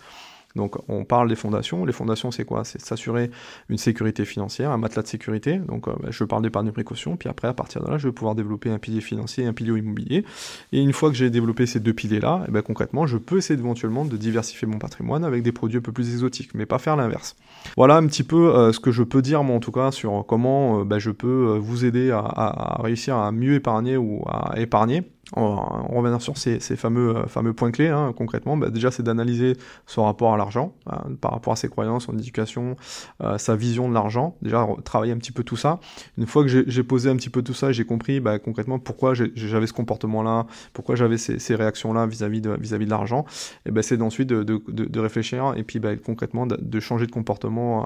Donc 0.55 0.77
on 0.89 1.03
parle 1.05 1.29
des 1.29 1.35
fondations. 1.35 1.85
Les 1.85 1.93
fondations, 1.93 2.31
c'est 2.31 2.45
quoi? 2.45 2.63
C'est 2.63 2.81
s'assurer 2.81 3.31
une 3.69 3.77
sécurité 3.77 4.25
financière, 4.25 4.71
un 4.71 4.77
matelas 4.77 5.03
de 5.03 5.07
sécurité. 5.07 5.57
Donc 5.57 5.87
euh, 5.87 5.93
bah, 6.01 6.09
je 6.11 6.23
parle 6.23 6.43
d'épargne 6.43 6.71
précaution. 6.71 7.15
Puis 7.17 7.29
après, 7.29 7.47
à 7.47 7.53
partir 7.53 7.83
de 7.83 7.89
là, 7.89 7.97
je 7.97 8.07
vais 8.07 8.13
pouvoir 8.13 8.35
développer 8.35 8.69
un 8.69 8.79
pilier 8.79 9.01
financier 9.01 9.43
et 9.43 9.47
un 9.47 9.53
pilier 9.53 9.77
immobilier. 9.77 10.25
Et 10.71 10.81
une 10.81 10.93
fois 10.93 11.09
que 11.09 11.15
j'ai 11.15 11.29
développé 11.29 11.65
ces 11.65 11.79
deux 11.79 11.93
piliers-là, 11.93 12.45
eh 12.47 12.51
ben, 12.51 12.61
concrètement, 12.61 13.05
je 13.05 13.17
peux 13.17 13.37
essayer 13.37 13.59
éventuellement 13.59 14.05
de 14.05 14.17
diversifier 14.17 14.67
mon 14.67 14.79
patrimoine 14.79 15.23
avec 15.23 15.43
des 15.43 15.51
produits 15.51 15.79
un 15.79 15.81
peu 15.81 15.91
plus 15.91 16.09
exotiques, 16.11 16.53
mais 16.53 16.65
pas 16.65 16.79
faire 16.79 16.95
l'inverse. 16.95 17.35
Voilà 17.77 17.97
un 17.97 18.07
petit 18.07 18.23
peu 18.23 18.55
euh, 18.55 18.71
ce 18.73 18.79
que 18.79 18.91
je 18.91 19.03
peux 19.03 19.21
dire, 19.21 19.43
moi 19.43 19.55
en 19.55 19.59
tout 19.59 19.71
cas, 19.71 19.91
sur 19.91 20.25
comment 20.27 20.79
euh, 20.79 20.83
bah, 20.83 20.99
je 20.99 21.11
peux 21.11 21.57
vous 21.59 21.85
aider 21.85 22.11
à 22.11 22.81
réussir 22.81 23.15
à 23.15 23.31
mieux 23.31 23.55
épargner 23.55 23.97
ou 23.97 24.23
à 24.27 24.59
épargner 24.59 25.03
va 25.35 25.85
revenir 25.89 26.21
sur 26.21 26.37
ces, 26.37 26.59
fameux, 26.75 27.15
euh, 27.15 27.27
fameux 27.27 27.53
points 27.53 27.71
clés, 27.71 27.87
hein, 27.87 28.13
concrètement, 28.15 28.57
bah, 28.57 28.69
déjà 28.69 28.91
c'est 28.91 29.03
d'analyser 29.03 29.55
son 29.85 30.03
rapport 30.03 30.33
à 30.33 30.37
l'argent, 30.37 30.73
hein, 30.87 31.03
par 31.21 31.31
rapport 31.31 31.53
à 31.53 31.55
ses 31.55 31.69
croyances, 31.69 32.05
son 32.05 32.17
éducation, 32.17 32.75
euh, 33.23 33.37
sa 33.37 33.55
vision 33.55 33.87
de 33.87 33.93
l'argent, 33.93 34.35
déjà 34.41 34.67
travailler 34.83 35.13
un 35.13 35.17
petit 35.17 35.31
peu 35.31 35.43
tout 35.43 35.55
ça. 35.55 35.79
Une 36.17 36.25
fois 36.25 36.43
que 36.43 36.49
j'ai 36.49 36.83
posé 36.83 37.09
un 37.09 37.15
petit 37.15 37.29
peu 37.29 37.41
tout 37.41 37.53
ça, 37.53 37.71
j'ai 37.71 37.85
compris 37.85 38.19
bah, 38.19 38.39
concrètement 38.39 38.79
pourquoi 38.79 39.13
j'avais 39.13 39.67
ce 39.67 39.73
comportement-là, 39.73 40.47
pourquoi 40.73 40.95
j'avais 40.95 41.17
ces, 41.17 41.55
réactions-là 41.55 42.05
vis-à-vis 42.07 42.41
de, 42.41 42.89
l'argent, 42.89 43.25
et 43.65 43.71
ben 43.71 43.83
c'est 43.83 43.97
d'ensuite 43.97 44.29
de, 44.29 44.99
réfléchir 44.99 45.53
et 45.55 45.63
puis 45.63 45.79
bah, 45.79 45.95
concrètement 45.95 46.45
de, 46.45 46.79
changer 46.79 47.05
de 47.05 47.11
comportement 47.11 47.83
euh, 47.83 47.85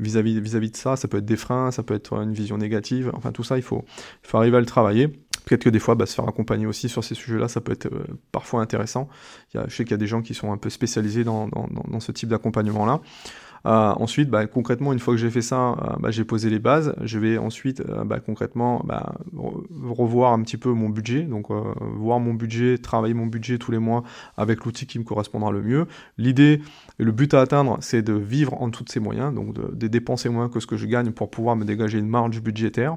vis-à-vis 0.00 0.40
vis 0.40 0.56
-vis 0.56 0.70
de 0.70 0.76
ça. 0.76 0.96
Ça 0.96 1.08
peut 1.08 1.18
être 1.18 1.24
des 1.24 1.36
freins, 1.36 1.70
ça 1.70 1.82
peut 1.82 1.94
être 1.94 2.14
une 2.22 2.32
vision 2.32 2.58
négative, 2.58 3.10
enfin 3.14 3.32
tout 3.32 3.44
ça, 3.44 3.56
il 3.56 3.62
faut, 3.62 3.84
il 4.22 4.28
faut 4.28 4.38
arriver 4.38 4.56
à 4.56 4.60
le 4.60 4.66
travailler. 4.66 5.08
Peut-être 5.44 5.64
que 5.64 5.70
des 5.70 5.78
fois, 5.78 5.94
bah, 5.94 6.06
se 6.06 6.14
faire 6.14 6.28
accompagner 6.28 6.66
aussi 6.66 6.88
sur 6.88 7.04
ces 7.04 7.14
sujets-là, 7.14 7.48
ça 7.48 7.60
peut 7.60 7.72
être 7.72 7.86
euh, 7.86 8.04
parfois 8.32 8.62
intéressant. 8.62 9.08
Y 9.54 9.58
a, 9.58 9.66
je 9.68 9.74
sais 9.74 9.84
qu'il 9.84 9.92
y 9.92 9.94
a 9.94 9.98
des 9.98 10.06
gens 10.06 10.22
qui 10.22 10.34
sont 10.34 10.52
un 10.52 10.56
peu 10.56 10.70
spécialisés 10.70 11.24
dans, 11.24 11.48
dans 11.48 12.00
ce 12.00 12.12
type 12.12 12.28
d'accompagnement-là. 12.28 13.00
Euh, 13.66 13.92
ensuite, 13.96 14.28
bah, 14.28 14.46
concrètement, 14.46 14.92
une 14.92 14.98
fois 14.98 15.14
que 15.14 15.20
j'ai 15.20 15.30
fait 15.30 15.42
ça, 15.42 15.70
euh, 15.70 15.96
bah, 15.98 16.10
j'ai 16.10 16.24
posé 16.24 16.50
les 16.50 16.58
bases. 16.58 16.94
Je 17.02 17.18
vais 17.18 17.38
ensuite, 17.38 17.80
euh, 17.80 18.04
bah, 18.04 18.20
concrètement, 18.20 18.82
bah, 18.84 19.14
revoir 19.88 20.32
un 20.32 20.42
petit 20.42 20.56
peu 20.58 20.70
mon 20.70 20.88
budget. 20.88 21.22
Donc, 21.22 21.48
voir 21.80 22.20
mon 22.20 22.34
budget, 22.34 22.78
travailler 22.78 23.14
mon 23.14 23.26
budget 23.26 23.58
tous 23.58 23.72
les 23.72 23.78
mois 23.78 24.02
avec 24.36 24.64
l'outil 24.64 24.86
qui 24.86 24.98
me 24.98 25.04
correspondra 25.04 25.50
le 25.50 25.62
mieux. 25.62 25.86
L'idée 26.18 26.60
et 26.98 27.04
le 27.04 27.12
but 27.12 27.32
à 27.34 27.40
atteindre, 27.40 27.78
c'est 27.80 28.02
de 28.02 28.12
vivre 28.12 28.60
en 28.60 28.68
de 28.68 28.88
ces 28.88 28.98
moyens, 28.98 29.32
donc 29.32 29.54
de, 29.54 29.74
de, 29.74 29.86
dépenser 29.86 30.28
moins 30.28 30.48
que 30.48 30.58
ce 30.58 30.66
que 30.66 30.76
je 30.76 30.86
gagne 30.86 31.12
pour 31.12 31.30
pouvoir 31.30 31.54
me 31.54 31.64
dégager 31.64 31.98
une 31.98 32.08
marge 32.08 32.40
budgétaire. 32.42 32.96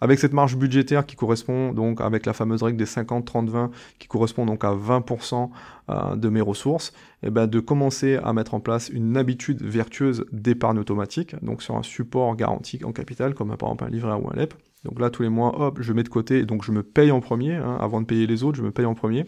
Avec 0.00 0.20
cette 0.20 0.32
marge 0.32 0.56
budgétaire 0.56 1.04
qui 1.04 1.16
correspond 1.16 1.72
donc 1.72 2.00
avec 2.00 2.24
la 2.24 2.32
fameuse 2.32 2.62
règle 2.62 2.78
des 2.78 2.84
50-30-20 2.84 3.70
qui 3.98 4.06
correspond 4.06 4.46
donc 4.46 4.62
à 4.62 4.72
20% 4.72 5.50
de 5.88 6.28
mes 6.28 6.40
ressources, 6.40 6.92
et 7.22 7.28
eh 7.28 7.30
ben 7.30 7.46
de 7.46 7.60
commencer 7.60 8.18
à 8.22 8.32
mettre 8.32 8.54
en 8.54 8.60
place 8.60 8.88
une 8.90 9.16
habitude 9.16 9.62
vertueuse 9.62 10.26
d'épargne 10.32 10.78
automatique, 10.78 11.34
donc 11.42 11.62
sur 11.62 11.76
un 11.76 11.82
support 11.82 12.36
garanti 12.36 12.80
en 12.84 12.92
capital, 12.92 13.34
comme 13.34 13.56
par 13.56 13.68
exemple 13.68 13.84
un 13.84 13.88
livret 13.88 14.12
ou 14.12 14.28
un 14.30 14.36
LEP. 14.36 14.54
Donc 14.84 15.00
là, 15.00 15.10
tous 15.10 15.22
les 15.22 15.28
mois, 15.28 15.58
hop, 15.60 15.78
je 15.80 15.92
mets 15.92 16.02
de 16.02 16.08
côté, 16.08 16.44
donc 16.44 16.62
je 16.64 16.72
me 16.72 16.82
paye 16.82 17.10
en 17.10 17.20
premier, 17.20 17.54
hein, 17.54 17.76
avant 17.80 18.00
de 18.00 18.06
payer 18.06 18.26
les 18.26 18.44
autres, 18.44 18.58
je 18.58 18.62
me 18.62 18.70
paye 18.70 18.86
en 18.86 18.94
premier. 18.94 19.24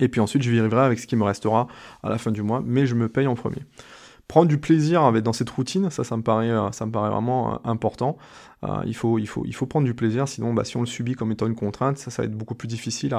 Et 0.00 0.08
puis 0.08 0.20
ensuite, 0.20 0.42
je 0.42 0.50
vivrai 0.50 0.80
avec 0.80 0.98
ce 0.98 1.06
qui 1.06 1.16
me 1.16 1.24
restera 1.24 1.66
à 2.02 2.10
la 2.10 2.18
fin 2.18 2.30
du 2.30 2.42
mois, 2.42 2.62
mais 2.64 2.86
je 2.86 2.94
me 2.94 3.08
paye 3.08 3.26
en 3.26 3.34
premier 3.34 3.62
prendre 4.30 4.46
du 4.46 4.58
plaisir 4.58 5.02
avec, 5.02 5.24
dans 5.24 5.32
cette 5.32 5.50
routine, 5.50 5.90
ça, 5.90 6.04
ça 6.04 6.16
me 6.16 6.22
paraît, 6.22 6.50
euh, 6.50 6.70
ça 6.70 6.86
me 6.86 6.92
vraiment 6.92 7.54
euh, 7.54 7.56
important. 7.64 8.16
Euh, 8.62 8.82
il, 8.86 8.94
faut, 8.94 9.18
prendre 9.66 9.84
du 9.84 9.94
plaisir, 9.94 10.28
sinon, 10.28 10.54
bah, 10.54 10.62
si 10.62 10.76
on 10.76 10.80
le 10.80 10.86
subit 10.86 11.14
comme 11.14 11.32
étant 11.32 11.48
une 11.48 11.56
contrainte, 11.56 11.98
ça, 11.98 12.12
ça 12.12 12.22
va 12.22 12.26
être 12.26 12.36
beaucoup 12.36 12.54
plus 12.54 12.68
difficile, 12.68 13.16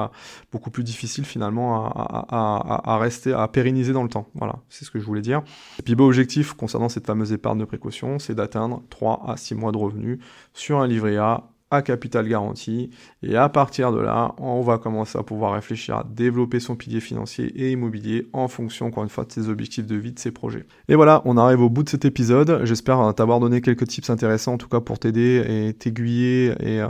beaucoup 0.52 0.70
plus 0.70 0.84
difficile 0.84 1.26
finalement 1.26 1.92
à, 1.94 2.98
rester, 2.98 3.34
à 3.34 3.46
pérenniser 3.46 3.92
dans 3.92 4.04
le 4.04 4.08
temps. 4.08 4.26
Voilà, 4.34 4.56
c'est 4.70 4.86
ce 4.86 4.90
que 4.90 5.00
je 5.00 5.04
voulais 5.04 5.20
dire. 5.20 5.42
Et 5.78 5.82
puis, 5.82 5.94
bah, 5.94 6.04
objectif 6.04 6.54
concernant 6.54 6.88
cette 6.88 7.06
fameuse 7.06 7.32
épargne 7.32 7.58
de 7.58 7.66
précaution, 7.66 8.18
c'est 8.18 8.34
d'atteindre 8.34 8.82
3 8.88 9.24
à 9.28 9.36
6 9.36 9.54
mois 9.54 9.72
de 9.72 9.76
revenus 9.76 10.18
sur 10.54 10.80
un 10.80 10.86
livret 10.86 11.18
A 11.18 11.51
à 11.72 11.82
capital 11.82 12.28
garanti. 12.28 12.90
Et 13.22 13.36
à 13.36 13.48
partir 13.48 13.92
de 13.92 13.98
là, 13.98 14.34
on 14.38 14.60
va 14.60 14.78
commencer 14.78 15.18
à 15.18 15.22
pouvoir 15.22 15.54
réfléchir 15.54 15.96
à 15.96 16.06
développer 16.08 16.60
son 16.60 16.76
pilier 16.76 17.00
financier 17.00 17.46
et 17.56 17.72
immobilier 17.72 18.28
en 18.32 18.46
fonction, 18.46 18.86
encore 18.86 19.02
une 19.02 19.08
fois, 19.08 19.24
de 19.24 19.32
ses 19.32 19.48
objectifs 19.48 19.86
de 19.86 19.96
vie, 19.96 20.12
de 20.12 20.18
ses 20.18 20.30
projets. 20.30 20.66
Et 20.88 20.94
voilà, 20.94 21.22
on 21.24 21.36
arrive 21.38 21.62
au 21.62 21.70
bout 21.70 21.82
de 21.82 21.88
cet 21.88 22.04
épisode. 22.04 22.60
J'espère 22.64 23.14
t'avoir 23.14 23.40
donné 23.40 23.62
quelques 23.62 23.88
tips 23.88 24.10
intéressants, 24.10 24.54
en 24.54 24.58
tout 24.58 24.68
cas 24.68 24.80
pour 24.80 24.98
t'aider 24.98 25.42
et 25.48 25.72
t'aiguiller 25.72 26.54
et 26.60 26.80
euh, 26.80 26.88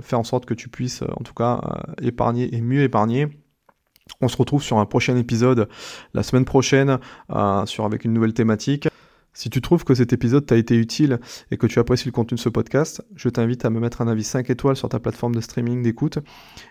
faire 0.00 0.18
en 0.18 0.24
sorte 0.24 0.46
que 0.46 0.54
tu 0.54 0.70
puisses, 0.70 1.02
en 1.02 1.22
tout 1.22 1.34
cas, 1.34 1.60
euh, 1.62 1.92
épargner 2.02 2.54
et 2.54 2.62
mieux 2.62 2.82
épargner. 2.82 3.28
On 4.20 4.28
se 4.28 4.36
retrouve 4.36 4.62
sur 4.62 4.78
un 4.78 4.86
prochain 4.86 5.16
épisode 5.16 5.68
la 6.14 6.22
semaine 6.22 6.44
prochaine 6.44 6.98
euh, 7.30 7.66
sur 7.66 7.84
avec 7.84 8.04
une 8.04 8.14
nouvelle 8.14 8.32
thématique. 8.32 8.88
Si 9.36 9.50
tu 9.50 9.60
trouves 9.60 9.84
que 9.84 9.94
cet 9.94 10.14
épisode 10.14 10.46
t'a 10.46 10.56
été 10.56 10.76
utile 10.76 11.20
et 11.50 11.58
que 11.58 11.66
tu 11.66 11.78
apprécies 11.78 12.06
le 12.06 12.12
contenu 12.12 12.36
de 12.36 12.40
ce 12.40 12.48
podcast, 12.48 13.02
je 13.16 13.28
t'invite 13.28 13.66
à 13.66 13.70
me 13.70 13.78
mettre 13.80 14.00
un 14.00 14.08
avis 14.08 14.24
5 14.24 14.48
étoiles 14.48 14.76
sur 14.76 14.88
ta 14.88 14.98
plateforme 14.98 15.34
de 15.34 15.42
streaming 15.42 15.82
d'écoute 15.82 16.20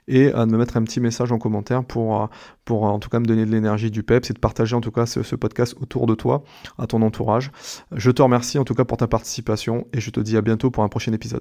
et 0.07 0.31
à 0.31 0.47
me 0.47 0.57
mettre 0.57 0.75
un 0.75 0.83
petit 0.83 0.99
message 0.99 1.31
en 1.31 1.37
commentaire 1.37 1.85
pour, 1.85 2.23
euh, 2.23 2.25
euh, 2.71 2.73
en 2.73 2.97
tout 2.97 3.09
cas 3.09 3.19
me 3.19 3.27
donner 3.27 3.45
de 3.45 3.51
l'énergie 3.51 3.91
du 3.91 4.01
PEP, 4.01 4.25
c'est 4.25 4.33
de 4.33 4.39
partager 4.39 4.75
en 4.75 4.81
tout 4.81 4.89
cas 4.89 5.05
ce 5.05 5.35
podcast 5.35 5.75
autour 5.79 6.07
de 6.07 6.15
toi, 6.15 6.43
à 6.79 6.87
ton 6.87 7.03
entourage. 7.03 7.51
Je 7.91 8.09
te 8.09 8.23
remercie 8.23 8.57
en 8.57 8.63
tout 8.63 8.73
cas 8.73 8.83
pour 8.83 8.97
ta 8.97 9.07
participation 9.07 9.85
et 9.93 10.01
je 10.01 10.09
te 10.09 10.19
dis 10.19 10.35
à 10.35 10.41
bientôt 10.41 10.71
pour 10.71 10.83
un 10.83 10.89
prochain 10.89 11.13
épisode. 11.13 11.33